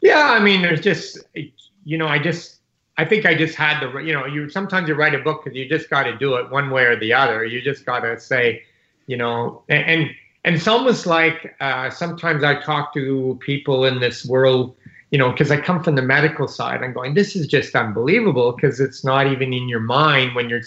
[0.02, 1.20] Yeah, I mean, there's just,
[1.84, 2.59] you know, I just,
[3.00, 5.58] I think I just had the, you know, you sometimes you write a book because
[5.58, 7.45] you just got to do it one way or the other.
[7.45, 8.64] You just got to say,
[9.08, 10.10] you know, and
[10.43, 14.76] and it's almost like uh, sometimes I talk to people in this world,
[15.12, 16.84] you know, because I come from the medical side.
[16.84, 20.64] I'm going, this is just unbelievable because it's not even in your mind when you're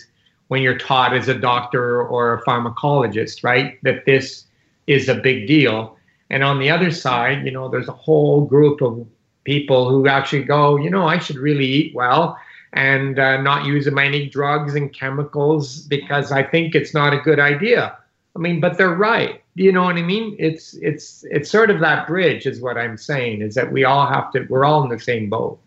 [0.48, 3.78] when you're taught as a doctor or a pharmacologist, right?
[3.82, 4.46] That this
[4.86, 5.98] is a big deal.
[6.30, 9.06] And on the other side, you know, there's a whole group of
[9.44, 12.38] people who actually go, you know, I should really eat well
[12.72, 17.38] and uh, not use many drugs and chemicals because I think it's not a good
[17.38, 17.96] idea.
[18.34, 19.42] I mean, but they're right.
[19.54, 20.34] You know what I mean?
[20.38, 24.06] It's it's it's sort of that bridge is what I'm saying is that we all
[24.06, 25.58] have to we're all in the same boat.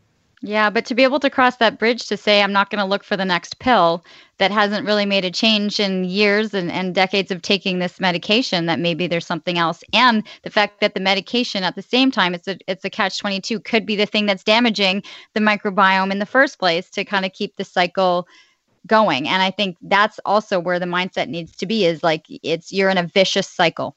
[0.48, 2.86] Yeah, but to be able to cross that bridge to say, I'm not going to
[2.86, 4.06] look for the next pill
[4.38, 8.68] that hasn't really made a change in years and, and decades of taking this medication,
[8.68, 9.84] that maybe there's something else.
[9.91, 13.18] And the fact that the medication at the same time, it's a, it's a catch
[13.18, 15.02] 22, could be the thing that's damaging
[15.34, 18.28] the microbiome in the first place to kind of keep the cycle
[18.86, 19.28] going.
[19.28, 22.91] And I think that's also where the mindset needs to be is like, it's you're
[22.91, 23.96] in a vicious cycle.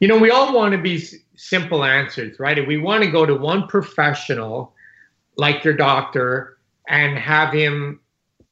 [0.00, 1.04] You know, we all want to be
[1.36, 2.58] simple answers, right?
[2.58, 4.73] If we want to go to one professional
[5.36, 6.58] like your doctor
[6.88, 8.00] and have him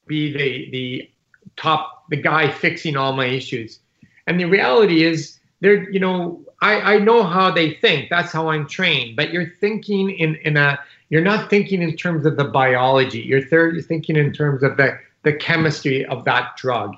[0.07, 1.11] be the the
[1.57, 3.81] top the guy fixing all my issues.
[4.27, 8.11] And the reality is, they're, you know, I, I know how they think.
[8.11, 9.17] That's how I'm trained.
[9.17, 10.79] But you're thinking in, in a,
[11.09, 13.21] you're not thinking in terms of the biology.
[13.21, 16.97] You're, third, you're thinking in terms of the, the chemistry of that drug.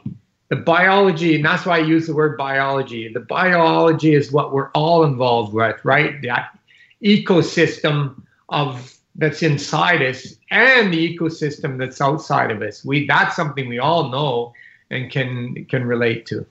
[0.49, 3.11] The biology, and that's why I use the word biology.
[3.13, 6.21] The biology is what we're all involved with, right?
[6.23, 6.59] That
[7.03, 12.85] ecosystem of that's inside us and the ecosystem that's outside of us.
[12.85, 14.53] We that's something we all know
[14.91, 16.47] and can can relate to.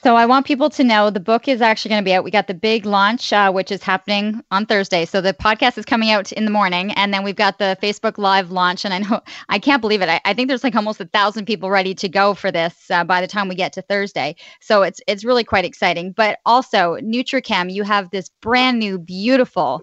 [0.00, 2.22] So I want people to know the book is actually going to be out.
[2.22, 5.04] We got the big launch, uh, which is happening on Thursday.
[5.04, 8.16] So the podcast is coming out in the morning, and then we've got the Facebook
[8.16, 8.84] Live launch.
[8.84, 10.08] And I know I can't believe it.
[10.08, 13.02] I, I think there's like almost a thousand people ready to go for this uh,
[13.02, 14.36] by the time we get to Thursday.
[14.60, 16.12] So it's it's really quite exciting.
[16.12, 19.82] But also NutriChem, you have this brand new, beautiful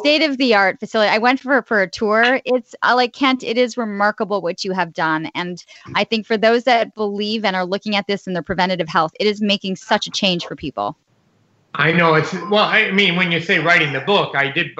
[0.00, 1.10] state of the art facility.
[1.10, 2.40] I went for for a tour.
[2.44, 3.42] It's I like Kent.
[3.42, 5.64] It is remarkable what you have done, and
[5.94, 9.12] I think for those that believe and are looking at this in their preventative health,
[9.20, 10.96] it is making such a change for people.
[11.74, 12.64] I know it's well.
[12.64, 14.70] I mean, when you say writing the book, I did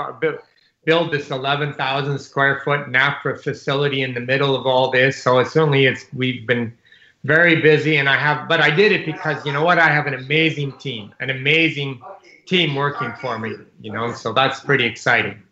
[0.85, 5.23] build this 11,000 square foot NAPRA facility in the middle of all this.
[5.23, 6.77] So it's certainly it's we've been
[7.25, 9.79] very busy, and I have, but I did it because you know what?
[9.79, 12.03] I have an amazing team, an amazing
[12.47, 15.43] team working for me, you know, so that's pretty exciting.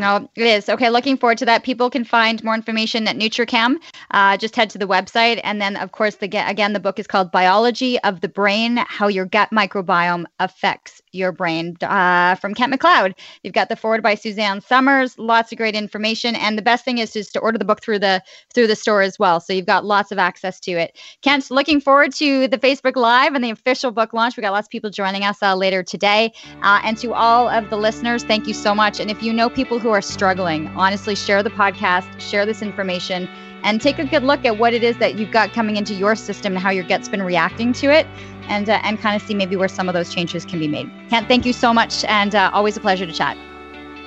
[0.00, 0.70] No, it is.
[0.70, 1.62] Okay, looking foreword to that.
[1.62, 3.76] People can find more information at NutriChem.
[4.12, 5.42] Uh, just head to the website.
[5.44, 9.08] And then, of course, the, again, the book is called Biology of the Brain How
[9.08, 13.14] Your Gut Microbiome Affects Your Brain uh, from Kent MacLeod.
[13.42, 15.18] You've got the forward by Suzanne Somers.
[15.18, 16.34] Lots of great information.
[16.34, 18.22] And the best thing is just to order the book through the
[18.54, 19.38] through the store as well.
[19.38, 20.96] So you've got lots of access to it.
[21.20, 24.38] Kent, looking forward to the Facebook Live and the official book launch.
[24.38, 26.32] We got lots of people joining us uh, later today.
[26.62, 28.98] Uh, and to all of the listeners, thank you so much.
[28.98, 33.28] And if you know people who are struggling, honestly, share the podcast, share this information,
[33.64, 36.14] and take a good look at what it is that you've got coming into your
[36.14, 38.06] system and how your gut's been reacting to it,
[38.48, 40.88] and uh, and kind of see maybe where some of those changes can be made.
[41.08, 43.36] Kent, thank you so much, and uh, always a pleasure to chat.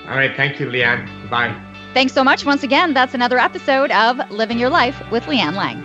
[0.07, 1.29] All right, thank you, Leanne.
[1.29, 1.53] Bye.
[1.93, 2.93] Thanks so much once again.
[2.93, 5.83] That's another episode of Living Your Life with Leanne Lang.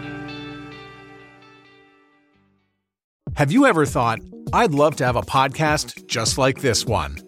[3.35, 4.21] Have you ever thought,
[4.53, 7.28] I'd love to have a podcast just like this one?